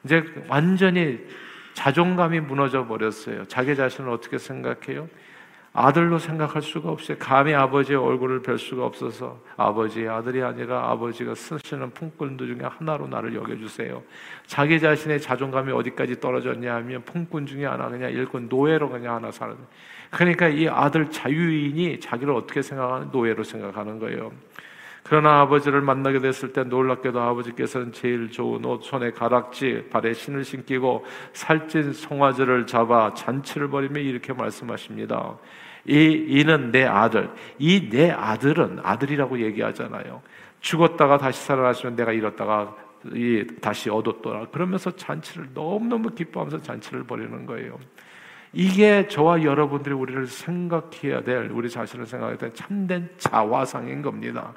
이제 0.04 0.24
완전히 0.48 1.18
자존감이 1.74 2.40
무너져 2.40 2.86
버렸어요. 2.86 3.44
자기 3.46 3.74
자신을 3.74 4.10
어떻게 4.10 4.38
생각해요? 4.38 5.08
아들로 5.78 6.18
생각할 6.18 6.60
수가 6.60 6.90
없어요. 6.90 7.16
감히 7.18 7.54
아버지의 7.54 7.98
얼굴을 7.98 8.42
뵐 8.42 8.58
수가 8.58 8.84
없어서 8.84 9.38
아버지의 9.56 10.08
아들이 10.08 10.42
아니라 10.42 10.90
아버지가 10.90 11.36
쓰시는 11.36 11.90
품꾼들 11.90 12.48
중에 12.48 12.66
하나로 12.68 13.06
나를 13.06 13.34
여겨주세요. 13.36 14.02
자기 14.46 14.80
자신의 14.80 15.20
자존감이 15.20 15.70
어디까지 15.70 16.18
떨어졌냐 16.18 16.74
하면 16.74 17.02
품꾼 17.04 17.46
중에 17.46 17.64
하나 17.64 17.88
그냥 17.88 18.10
일꾼 18.10 18.48
노예로 18.48 18.90
그냥 18.90 19.14
하나 19.14 19.30
사는 19.30 19.56
그러니까 20.10 20.48
이 20.48 20.66
아들 20.66 21.10
자유인이 21.10 22.00
자기를 22.00 22.34
어떻게 22.34 22.60
생각하는 22.60 23.10
노예로 23.12 23.44
생각하는 23.44 24.00
거예요. 24.00 24.32
그러나 25.04 25.40
아버지를 25.40 25.80
만나게 25.80 26.18
됐을 26.18 26.52
때 26.52 26.64
놀랍게도 26.64 27.20
아버지께서는 27.20 27.92
제일 27.92 28.30
좋은 28.30 28.64
옷, 28.64 28.82
손에 28.82 29.12
가락지, 29.12 29.86
발에 29.90 30.12
신을 30.12 30.44
신기고 30.44 31.06
살찐 31.32 31.94
송아지를 31.94 32.66
잡아 32.66 33.14
잔치를 33.14 33.68
벌이며 33.68 34.00
이렇게 34.00 34.34
말씀하십니다. 34.34 35.38
이 35.88 36.26
이는 36.28 36.70
내 36.70 36.84
아들. 36.84 37.30
이 37.58 37.88
내 37.90 38.10
아들은 38.10 38.80
아들이라고 38.82 39.40
얘기하잖아요. 39.40 40.22
죽었다가 40.60 41.18
다시 41.18 41.44
살아나시면 41.44 41.96
내가 41.96 42.12
잃었다가 42.12 42.76
이 43.14 43.46
다시 43.60 43.90
얻었더라. 43.90 44.46
그러면서 44.48 44.94
잔치를 44.94 45.48
너무너무 45.54 46.10
기뻐하면서 46.10 46.62
잔치를 46.62 47.04
벌이는 47.04 47.46
거예요. 47.46 47.78
이게 48.52 49.06
저와 49.08 49.42
여러분들이 49.42 49.94
우리를 49.94 50.26
생각해야 50.26 51.22
될 51.22 51.50
우리 51.52 51.68
자신을 51.70 52.06
생각해야 52.06 52.38
될 52.38 52.54
참된 52.54 53.08
자화상인 53.18 54.02
겁니다. 54.02 54.52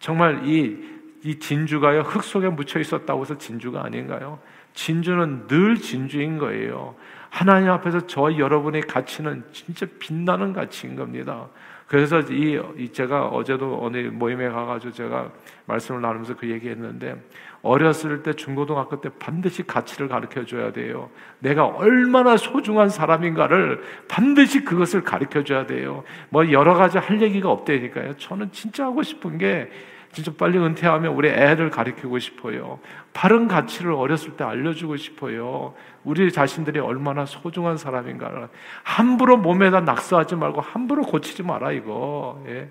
정말 0.00 0.46
이, 0.46 0.76
이 1.24 1.38
진주가요 1.38 2.00
흙 2.00 2.24
속에 2.24 2.48
묻혀 2.48 2.80
있었다고 2.80 3.22
해서 3.22 3.36
진주가 3.36 3.84
아닌가요? 3.84 4.38
진주는 4.74 5.46
늘 5.46 5.76
진주인 5.76 6.38
거예요. 6.38 6.94
하나님 7.30 7.70
앞에서 7.70 8.06
저 8.06 8.36
여러분의 8.36 8.82
가치는 8.82 9.44
진짜 9.52 9.86
빛나는 9.98 10.52
가치인 10.52 10.96
겁니다. 10.96 11.48
그래서 11.86 12.20
이, 12.20 12.60
이 12.76 12.92
제가 12.92 13.28
어제도 13.28 13.78
어느 13.82 13.96
모임에 14.12 14.48
가가지고 14.50 14.92
제가 14.92 15.30
말씀을 15.64 16.02
나누면서 16.02 16.36
그 16.36 16.48
얘기했는데 16.50 17.16
어렸을 17.62 18.22
때 18.22 18.34
중고등학교 18.34 19.00
때 19.00 19.08
반드시 19.18 19.66
가치를 19.66 20.08
가르쳐 20.08 20.44
줘야 20.44 20.70
돼요. 20.70 21.10
내가 21.38 21.64
얼마나 21.64 22.36
소중한 22.36 22.90
사람인가를 22.90 23.82
반드시 24.06 24.64
그것을 24.64 25.02
가르쳐 25.02 25.42
줘야 25.42 25.66
돼요. 25.66 26.04
뭐 26.28 26.52
여러 26.52 26.74
가지 26.74 26.98
할 26.98 27.20
얘기가 27.22 27.50
없다니까요. 27.50 28.18
저는 28.18 28.52
진짜 28.52 28.84
하고 28.84 29.02
싶은 29.02 29.38
게 29.38 29.70
진짜 30.12 30.32
빨리 30.38 30.58
은퇴하면 30.58 31.12
우리 31.14 31.28
애를 31.28 31.70
가르치고 31.70 32.18
싶어요. 32.18 32.80
바른 33.12 33.46
가치를 33.46 33.92
어렸을 33.92 34.36
때 34.36 34.44
알려주고 34.44 34.96
싶어요. 34.96 35.74
우리 36.04 36.32
자신들이 36.32 36.80
얼마나 36.80 37.26
소중한 37.26 37.76
사람인가를 37.76 38.48
함부로 38.82 39.36
몸에다 39.36 39.80
낙서하지 39.80 40.36
말고 40.36 40.60
함부로 40.60 41.02
고치지 41.02 41.42
마라 41.42 41.72
이거. 41.72 42.42
예. 42.48 42.68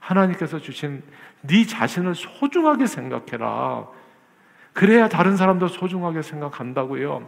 하나님께서 0.00 0.58
주신 0.58 1.02
네 1.42 1.64
자신을 1.64 2.14
소중하게 2.14 2.86
생각해라. 2.86 3.86
그래야 4.72 5.08
다른 5.08 5.36
사람도 5.36 5.68
소중하게 5.68 6.22
생각한다고요. 6.22 7.26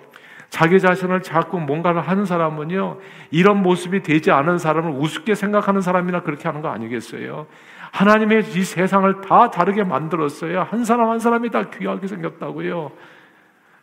자기 0.48 0.81
자신을 0.81 1.22
자꾸 1.22 1.59
뭔가를 1.59 2.03
하는 2.03 2.27
사람은요, 2.27 2.98
이런 3.31 3.62
모습이 3.62 4.03
되지 4.03 4.31
않은 4.31 4.59
사람을 4.59 4.90
우습게 4.92 5.35
생각하는 5.35 5.81
사람이나 5.81 6.20
그렇게 6.20 6.46
하는 6.46 6.61
거 6.61 6.68
아니겠어요? 6.68 7.46
하나님의 7.92 8.40
이 8.57 8.64
세상을 8.64 9.20
다 9.20 9.50
다르게 9.50 9.85
만들었어요. 9.85 10.62
한 10.62 10.85
사람 10.85 11.11
한 11.11 11.18
사람이 11.18 11.50
다 11.50 11.68
귀하게 11.70 12.07
생겼다고요. 12.07 12.90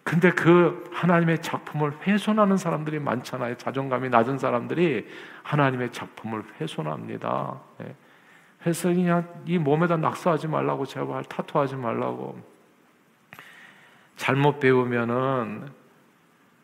근데 0.04 0.32
그 0.32 0.89
하나님의 0.91 1.43
작품을 1.43 1.93
훼손하는 2.02 2.58
사람들이 2.58 2.98
많잖아요. 3.00 3.56
자존감이 3.58 4.10
낮은 4.10 4.39
사람들이 4.39 5.08
하나님의 5.43 5.91
작품을 5.91 6.43
훼손합니다. 6.60 7.60
그래서 8.60 8.89
네. 8.89 8.95
그냥 8.95 9.28
이 9.45 9.60
몸에다 9.60 9.98
낙서하지 9.98 10.48
말라고 10.48 10.88
제발 10.88 11.24
타투하지 11.26 11.76
말라고. 11.76 12.39
잘못 14.15 14.60
배우면은 14.60 15.69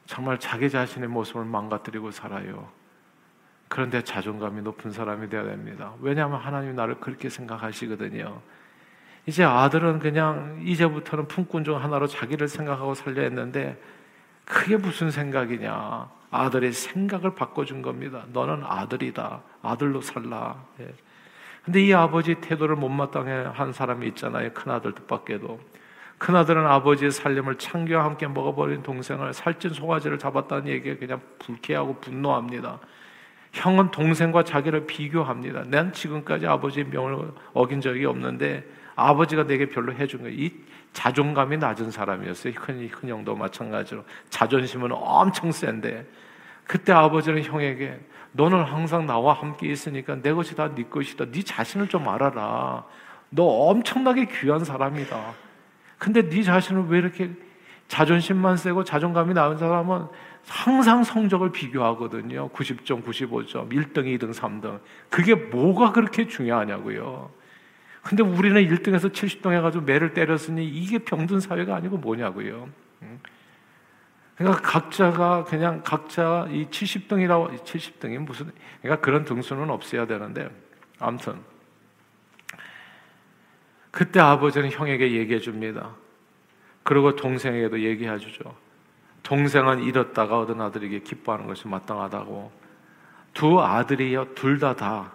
정말 0.08 0.40
자기 0.40 0.68
자신의 0.68 1.10
모습을 1.10 1.46
망가뜨리고 1.46 2.10
살아요. 2.10 2.68
그런데 3.76 4.02
자존감이 4.02 4.62
높은 4.62 4.90
사람이 4.90 5.28
되어야 5.28 5.48
됩니다. 5.48 5.92
왜냐하면 6.00 6.40
하나님 6.40 6.78
나를 6.78 7.02
그렇게 7.02 7.28
생각하시거든요. 7.28 8.40
이제 9.26 9.44
아들은 9.44 10.00
그냥 10.00 10.62
이제부터는 10.64 11.28
품꾼 11.28 11.66
중 11.66 11.84
하나로 11.84 12.08
자기를 12.08 12.48
생각하고 12.48 12.94
살려 12.94 13.24
했는데 13.24 13.78
그게 14.46 14.78
무슨 14.78 15.12
생각이냐. 15.12 16.10
아들의 16.32 16.72
생각을 16.72 17.36
바꿔준 17.36 17.82
겁니다. 17.82 18.24
너는 18.32 18.64
아들이다. 18.64 19.42
아들로 19.62 20.00
살라. 20.00 20.56
예. 20.80 20.94
근데 21.66 21.86
이 21.86 21.94
아버지 21.94 22.36
태도를 22.36 22.78
못마땅해 22.78 23.50
한 23.54 23.74
사람이 23.74 24.08
있잖아요. 24.08 24.54
큰아들 24.54 24.94
뜻밖에도. 24.94 25.60
큰아들은 26.18 26.66
아버지의 26.66 27.12
살림을 27.12 27.58
창기와 27.58 28.06
함께 28.06 28.26
먹어버린 28.26 28.84
동생을 28.84 29.34
살찐 29.34 29.74
송아지를 29.74 30.18
잡았다는 30.18 30.70
얘기에 30.70 30.96
그냥 30.96 31.20
불쾌하고 31.40 31.96
분노합니다. 32.00 32.80
형은 33.56 33.92
동생과 33.92 34.44
자기를 34.44 34.86
비교합니다. 34.86 35.64
난 35.68 35.94
지금까지 35.94 36.46
아버지의 36.46 36.88
명을 36.88 37.32
어긴 37.54 37.80
적이 37.80 38.06
없는데 38.06 38.66
아버지가 38.96 39.48
내게 39.48 39.70
별로 39.70 39.94
해준 39.94 40.24
거예요. 40.24 40.36
이 40.36 40.52
자존감이 40.92 41.58
낮은 41.58 41.90
사람이었어요. 41.90 42.54
큰, 42.54 42.90
큰 42.90 43.10
형도 43.10 43.34
마찬가지로. 43.34 44.04
자존심은 44.30 44.92
엄청 44.92 45.52
센데. 45.54 46.06
그때 46.68 46.92
아버지는 46.92 47.44
형에게 47.44 47.98
너는 48.34 48.64
항상 48.64 49.06
나와 49.06 49.34
함께 49.34 49.68
있으니까 49.72 50.22
내 50.22 50.34
것이 50.34 50.56
다 50.56 50.76
네 50.76 50.84
것이다. 50.90 51.32
네 51.32 51.42
자신을 51.42 51.88
좀 51.88 52.10
알아라. 52.10 52.84
너 53.30 53.44
엄청나게 53.44 54.26
귀한 54.26 54.66
사람이다. 54.66 55.34
근데 55.98 56.28
네 56.28 56.44
자신은 56.44 56.90
왜 56.90 56.98
이렇게 57.00 57.30
자존심만 57.88 58.58
세고 58.58 58.84
자존감이 58.84 59.34
나은 59.34 59.58
사람은 59.58 60.08
항상 60.48 61.04
성적을 61.04 61.52
비교하거든요. 61.52 62.50
90점, 62.50 63.04
95점, 63.04 63.72
1등, 63.72 64.06
2등, 64.18 64.34
3등. 64.34 64.80
그게 65.10 65.36
뭐가 65.36 65.92
그렇게 65.92 66.28
중요하냐고요. 66.28 67.32
근데 68.04 68.22
우리는 68.22 68.62
1등에서 68.62 69.12
70등 69.12 69.52
해가지고 69.54 69.86
매를 69.86 70.14
때렸으니 70.14 70.68
이게 70.68 71.00
병든 71.00 71.40
사회가 71.40 71.76
아니고 71.76 71.98
뭐냐고요. 71.98 72.70
그러니까 74.36 74.62
각자가 74.62 75.46
그냥 75.46 75.82
각자 75.84 76.48
이 76.52 76.66
70등이라고 76.66 77.64
70등이 77.64 78.20
무슨 78.20 78.52
그러니까 78.82 79.04
그런 79.04 79.26
등수는 79.26 79.70
없어야 79.70 80.06
되는데 80.06 80.50
아무튼 81.00 81.40
그때 83.92 84.20
아버지는 84.20 84.70
형에게 84.70 85.14
얘기해 85.14 85.40
줍니다. 85.40 85.96
그리고 86.84 87.16
동생에게도 87.16 87.82
얘기해 87.82 88.20
주죠. 88.20 88.56
동생은 89.26 89.82
잃었다가 89.82 90.40
얻은 90.40 90.62
아들에게 90.62 91.00
기뻐하는 91.00 91.48
것이 91.48 91.68
마땅하다고. 91.68 92.52
두 93.34 93.60
아들이요, 93.60 94.36
둘 94.36 94.60
다다 94.60 94.76
다 94.76 95.12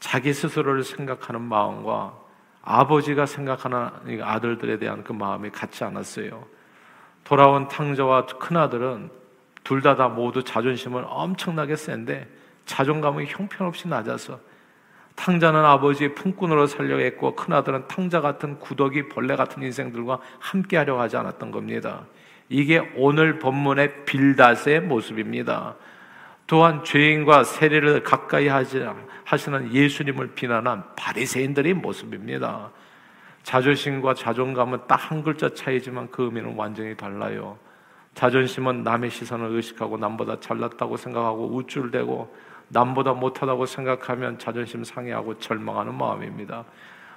자기 0.00 0.32
스스로를 0.32 0.82
생각하는 0.82 1.42
마음과 1.42 2.14
아버지가 2.62 3.26
생각하는 3.26 4.22
아들들에 4.22 4.78
대한 4.78 5.04
그 5.04 5.12
마음이 5.12 5.50
같지 5.50 5.84
않았어요. 5.84 6.44
돌아온 7.24 7.68
탕자와 7.68 8.26
큰아들은 8.26 9.10
둘 9.62 9.82
다다 9.82 10.04
다 10.04 10.08
모두 10.08 10.42
자존심은 10.42 11.04
엄청나게 11.04 11.76
센데 11.76 12.28
자존감은 12.64 13.26
형편없이 13.26 13.86
낮아서 13.86 14.40
탕자는 15.14 15.62
아버지의 15.62 16.14
품꾼으로 16.14 16.66
살려고 16.66 17.02
했고 17.02 17.36
큰아들은 17.36 17.86
탕자 17.86 18.22
같은 18.22 18.58
구더기 18.58 19.10
벌레 19.10 19.36
같은 19.36 19.62
인생들과 19.62 20.20
함께 20.38 20.78
하려고 20.78 21.00
하지 21.00 21.18
않았던 21.18 21.50
겁니다. 21.50 22.06
이게 22.52 22.86
오늘 22.96 23.38
본문의 23.38 24.04
빌닷의 24.04 24.82
모습입니다. 24.82 25.74
또한 26.46 26.84
죄인과 26.84 27.44
세례를 27.44 28.02
가까이 28.02 28.46
하시는 28.46 29.72
예수님을 29.72 30.34
비난한 30.34 30.84
바리새인들의 30.94 31.72
모습입니다. 31.72 32.70
자존심과 33.42 34.14
자존감은 34.14 34.80
딱 34.86 35.10
한 35.10 35.22
글자 35.22 35.48
차이지만 35.48 36.10
그 36.10 36.24
의미는 36.24 36.54
완전히 36.54 36.94
달라요. 36.94 37.56
자존심은 38.14 38.82
남의 38.82 39.08
시선을 39.08 39.48
의식하고 39.56 39.96
남보다 39.96 40.38
잘났다고 40.40 40.98
생각하고 40.98 41.54
우쭐대고 41.56 42.36
남보다 42.68 43.14
못하다고 43.14 43.64
생각하면 43.64 44.38
자존심 44.38 44.84
상해하고 44.84 45.38
절망하는 45.38 45.94
마음입니다. 45.94 46.64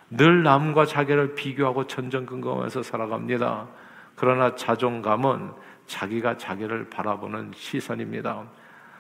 늘 0.10 0.44
남과 0.44 0.86
자기를 0.86 1.36
비교하고 1.36 1.88
전전긍긍하면서 1.88 2.84
살아갑니다. 2.84 3.68
그러나 4.16 4.56
자존감은 4.56 5.52
자기가 5.88 6.38
자기를 6.38 6.90
바라보는 6.90 7.52
시선입니다. 7.56 8.44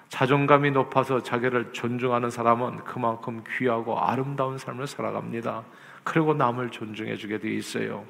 자존감이 0.10 0.72
높아서 0.72 1.22
자기를 1.24 1.74
존중하는 1.74 2.30
사람은 2.30 2.78
그만큼 2.84 3.44
귀하고 3.58 4.00
아름다운 4.00 4.58
삶을 4.58 4.88
살아갑니다. 4.88 5.64
그리고 6.04 6.34
남을 6.34 6.70
존중해 6.70 7.18
주게 7.18 7.40
되어 7.40 7.52
있어요. 7.52 8.06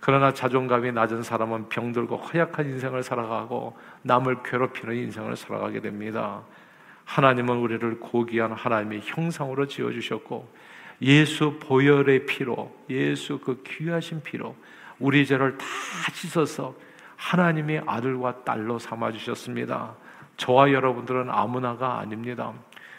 그러나 0.00 0.32
자존감이 0.32 0.92
낮은 0.92 1.22
사람은 1.22 1.68
병들고 1.68 2.16
허약한 2.16 2.66
인생을 2.66 3.02
살아가고 3.02 3.76
남을 4.02 4.42
괴롭히는 4.42 4.94
인생을 4.94 5.36
살아가게 5.36 5.80
됩니다. 5.80 6.42
하나님은 7.04 7.56
우리를 7.56 8.00
고귀한 8.00 8.52
하나님의 8.52 9.02
형상으로 9.04 9.66
지어 9.66 9.90
주셨고 9.92 10.48
예수 11.02 11.58
보혈의 11.60 12.26
피로 12.26 12.74
예수 12.90 13.38
그 13.38 13.62
귀하신 13.64 14.22
피로 14.22 14.56
우리 14.98 15.26
죄를 15.26 15.58
다 15.58 15.66
씻어서 16.12 16.74
하나님의 17.16 17.82
아들과 17.86 18.44
딸로 18.44 18.78
삼아 18.78 19.12
주셨습니다. 19.12 19.94
저와 20.36 20.72
여러분들은 20.72 21.30
아무나가 21.30 21.98
아닙니다. 21.98 22.52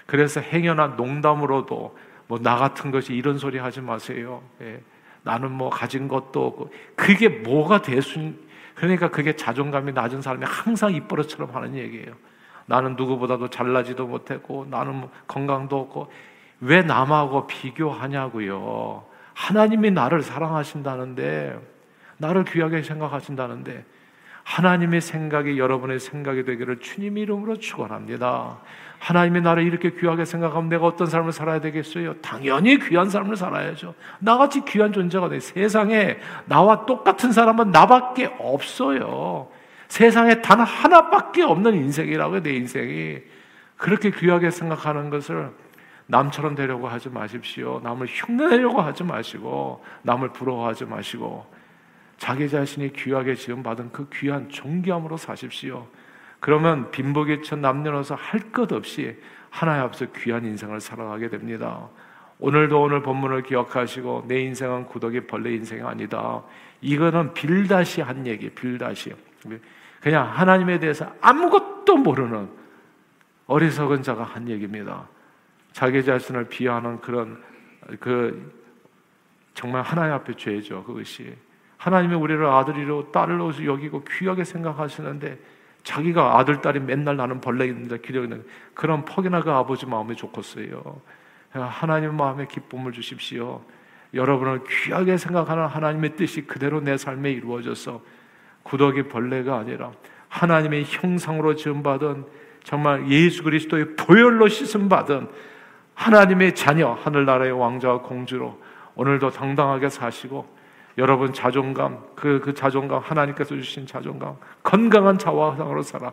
그래서 0.06 0.42
행여나 0.42 0.88
농담으로도 0.98 1.98
뭐 2.28 2.40
나 2.40 2.56
같은 2.58 2.92
것이 2.92 3.14
이런 3.14 3.38
소리 3.38 3.58
하지 3.58 3.82
마세요. 3.82 4.42
예. 4.62 4.82
나는 5.24 5.52
뭐 5.52 5.70
가진 5.70 6.08
것도 6.08 6.46
없고 6.46 6.74
그게 6.96 7.30
뭐가 7.30 7.82
대순 7.82 8.40
그러니까 8.76 9.10
그게 9.10 9.36
자존감이 9.36 9.92
낮은 9.92 10.22
사람이 10.22 10.46
항상 10.46 10.94
입버릇처럼 10.94 11.54
하는 11.56 11.76
얘기예요. 11.76 12.14
나는 12.66 12.96
누구보다도 12.96 13.50
잘나지도 13.50 14.08
못했고 14.08 14.68
나는 14.70 14.96
뭐 14.96 15.12
건강도 15.28 15.80
없고 15.80 16.12
왜 16.60 16.82
남하고 16.82 17.48
비교하냐고요. 17.48 19.06
하나님이 19.34 19.92
나를 19.92 20.22
사랑하신다는데 20.22 21.77
나를 22.18 22.46
귀하게 22.46 22.82
생각하신다는데 22.82 23.86
하나님의 24.44 25.02
생각이 25.02 25.60
여러분의 25.60 26.00
생각이 26.00 26.46
되기를 26.46 26.80
주님 26.80 27.18
이름으로 27.18 27.58
축원합니다. 27.58 28.60
하나님이 29.00 29.42
나를 29.42 29.64
이렇게 29.64 29.92
귀하게 29.92 30.26
생각하면 30.26 30.70
내가 30.70 30.86
어떤 30.88 31.06
삶을 31.08 31.32
살아야 31.32 31.60
되겠어요? 31.60 32.16
당연히 32.22 32.80
귀한 32.80 33.10
삶을 33.10 33.36
살아야죠. 33.36 33.94
나같이 34.20 34.64
귀한 34.66 34.94
존재가 34.94 35.30
돼. 35.30 35.40
세상에 35.40 36.18
나와 36.46 36.86
똑같은 36.86 37.32
사람은 37.32 37.72
나밖에 37.72 38.34
없어요. 38.40 39.50
세상에 39.88 40.42
단 40.42 40.62
하나밖에 40.62 41.44
없는 41.44 41.76
인생이라고요, 41.76 42.42
내 42.42 42.56
인생이. 42.56 43.20
그렇게 43.76 44.12
귀하게 44.12 44.50
생각하는 44.50 45.10
것을 45.10 45.52
남처럼 46.08 46.56
되려고 46.56 46.88
하지 46.88 47.10
마십시오. 47.10 47.82
남을 47.84 48.08
흉내내려고 48.10 48.82
하지 48.82 49.04
마시고, 49.04 49.84
남을 50.04 50.30
부러워하지 50.30 50.86
마시고, 50.86 51.46
자기 52.18 52.50
자신이 52.50 52.94
귀하게 52.94 53.36
지음받은 53.36 53.92
그 53.92 54.08
귀한 54.14 54.50
존귀함으로 54.50 55.18
사십시오. 55.18 55.88
그러면 56.40 56.92
빈복이천 56.92 57.62
남녀노소 57.62 58.16
할 58.16 58.52
것 58.52 58.72
없이 58.72 59.16
하나의 59.50 59.82
앞서 59.82 60.06
귀한 60.16 60.46
인생을 60.46 60.80
살아가게 60.80 61.30
됩니다. 61.30 61.90
오늘도 62.40 62.82
오늘 62.82 63.02
본문을 63.02 63.44
기억하시고 63.44 64.26
내 64.28 64.42
인생은 64.42 64.86
구덕이 64.86 65.22
벌레 65.22 65.54
인생이 65.54 65.82
아니다. 65.82 66.44
이거는 66.82 67.34
빌다시 67.34 68.02
한 68.02 68.28
얘기, 68.28 68.50
빌다시. 68.50 69.14
그냥 70.02 70.30
하나님에 70.32 70.80
대해서 70.80 71.12
아무것도 71.22 71.98
모르는 71.98 72.50
어리석은 73.48 74.04
자가 74.04 74.24
한 74.24 74.48
얘기입니다. 74.48 75.08
자기 75.72 76.04
자신을 76.04 76.46
비하하는 76.50 77.00
그런 77.02 77.42
그 78.00 78.54
정말 79.54 79.82
하나님 79.82 80.14
앞에 80.14 80.34
죄죠. 80.36 80.84
그것이 80.84 81.36
하나님이 81.78 82.16
우리를 82.16 82.46
아들이로 82.46 83.12
딸로 83.12 83.52
여기고 83.66 84.04
귀하게 84.04 84.44
생각하시는데 84.44 85.38
자기가 85.84 86.38
아들 86.38 86.62
딸이 86.62 86.82
맨날 86.82 87.16
나는 87.16 87.40
벌레입니다. 87.40 87.98
기려는 87.98 88.44
그런 88.74 89.06
퍽이나 89.06 89.42
그 89.42 89.52
아버지 89.52 89.86
마음이 89.86 90.16
좋겠어요. 90.16 91.00
하나님 91.52 92.16
마음에 92.16 92.46
기쁨을 92.46 92.92
주십시오. 92.92 93.62
여러분을 94.14 94.64
귀하게 94.70 95.18
생각하는 95.18 95.66
하나님의 95.66 96.16
뜻이 96.16 96.46
그대로 96.46 96.82
내 96.82 96.98
삶에 96.98 97.32
이루어져서 97.32 98.02
구더기 98.64 99.04
벌레가 99.04 99.58
아니라 99.58 99.92
하나님의 100.30 100.84
형상으로 100.86 101.56
지음 101.56 101.84
받은 101.84 102.26
정말 102.64 103.10
예수 103.10 103.44
그리스도의 103.44 103.96
보혈로 103.96 104.50
씻음 104.50 104.90
받은 104.90 105.30
하나님의 105.94 106.54
자녀 106.54 106.92
하늘나라의 106.92 107.52
왕자와 107.54 108.02
공주로 108.02 108.62
오늘도 108.96 109.30
당당하게 109.30 109.90
사시고 109.90 110.57
여러분 110.98 111.34
자존감 111.34 112.04
그, 112.16 112.40
그 112.40 112.54
자존감 112.54 113.00
하나님께서 113.00 113.56
주신 113.56 113.86
자존감 113.86 114.36
건강한 114.64 115.18
자화상으로 115.18 115.84
살아 115.84 116.12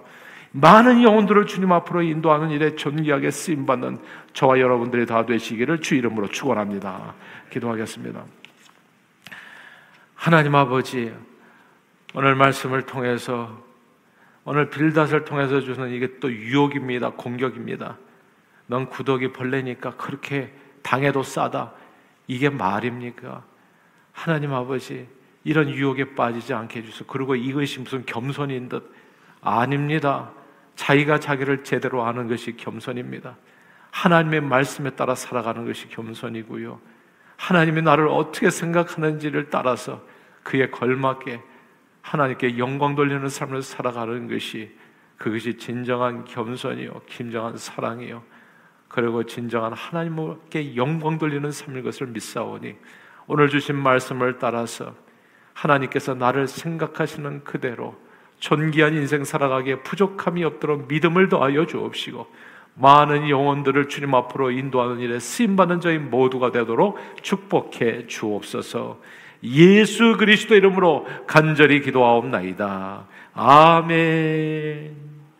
많은 0.53 1.03
영혼들을 1.03 1.47
주님 1.47 1.73
앞으로 1.73 2.03
인도하는 2.03 2.51
일에 2.51 2.77
존귀하게 2.77 3.31
쓰임 3.33 3.67
받는 3.67 3.99
저와 4.35 4.61
여러분들이 4.61 5.05
다 5.05 5.27
되시기를 5.27 5.81
주 5.81 5.97
이름으로 5.97 6.29
축원합니다. 6.29 7.15
기도하겠습니다. 7.51 8.23
하나님 10.15 10.55
아버지 10.55 11.13
오늘 12.15 12.37
말씀을 12.37 12.83
통해서 12.87 13.65
오늘 14.45 14.71
빌닷을 14.71 15.25
통해서 15.25 15.61
주는 15.61 15.91
이게 15.91 16.21
또 16.21 16.31
유혹입니다. 16.31 17.11
공격입니다. 17.11 17.99
넌 18.67 18.89
구덕이 18.89 19.33
벌레니까 19.33 19.97
그렇게 19.97 20.55
당해도 20.83 21.25
싸다. 21.25 21.73
이게 22.29 22.49
말입니까? 22.49 23.43
하나님 24.15 24.55
아버지 24.55 25.07
이런 25.43 25.69
유혹에 25.69 26.15
빠지지 26.15 26.55
않게 26.55 26.81
해주소. 26.81 27.05
그리고 27.05 27.35
이것이 27.35 27.81
무슨 27.81 28.07
겸손인 28.07 28.71
듯 28.71 28.91
아닙니다. 29.43 30.31
자기가 30.77 31.21
자기를 31.21 31.65
제대로 31.65 32.05
아는 32.05 32.29
것이 32.29 32.57
겸손입니다. 32.57 33.37
하나님의 33.91 34.41
말씀에 34.41 34.91
따라 34.91 35.15
살아가는 35.15 35.67
것이 35.67 35.89
겸손이고요. 35.89 36.81
하나님이 37.37 37.83
나를 37.83 38.09
어떻게 38.09 38.49
생각하는지를 38.51 39.51
따라서 39.51 40.03
그에 40.43 40.71
걸맞게 40.71 41.41
하나님께 42.01 42.59
영광 42.59 42.95
돌리는 42.95 43.29
삶을 43.29 43.63
살아가는 43.63 44.29
것이 44.29 44.71
그것이 45.19 45.59
진정한 45.59 46.25
겸손이요, 46.25 47.03
진정한 47.09 47.57
사랑이요. 47.57 48.23
그리고 48.89 49.25
진정한 49.25 49.73
하나님께 49.73 50.77
영광 50.77 51.19
돌리는 51.19 51.51
삶인 51.51 51.83
것을 51.83 52.09
믿사오니 52.09 52.77
오늘 53.27 53.49
주신 53.49 53.77
말씀을 53.77 54.39
따라서 54.39 54.95
하나님께서 55.53 56.15
나를 56.15 56.49
생각하시는 56.49 57.45
그대로 57.45 57.97
존귀한 58.39 58.95
인생 58.95 59.25
살아가기에 59.25 59.77
부족함이 59.81 60.45
없도록 60.45 60.89
믿음을 60.89 61.29
더하여 61.29 61.67
주옵시고 61.67 62.27
많은 62.75 63.29
영혼들을 63.29 63.89
주님 63.89 64.15
앞으로 64.15 64.51
인도하는 64.51 64.99
일에 64.99 65.19
쓰임받는 65.21 65.81
저희 65.81 65.99
모두가 65.99 66.51
되도록 66.51 66.99
축복해 67.23 68.09
주옵소서 68.09 68.99
예수 69.45 70.17
그리스도 70.17 70.55
이름으로 70.55 71.07
간절히 71.27 71.83
기도하옵나이다. 71.83 73.07
아멘. 73.35 75.14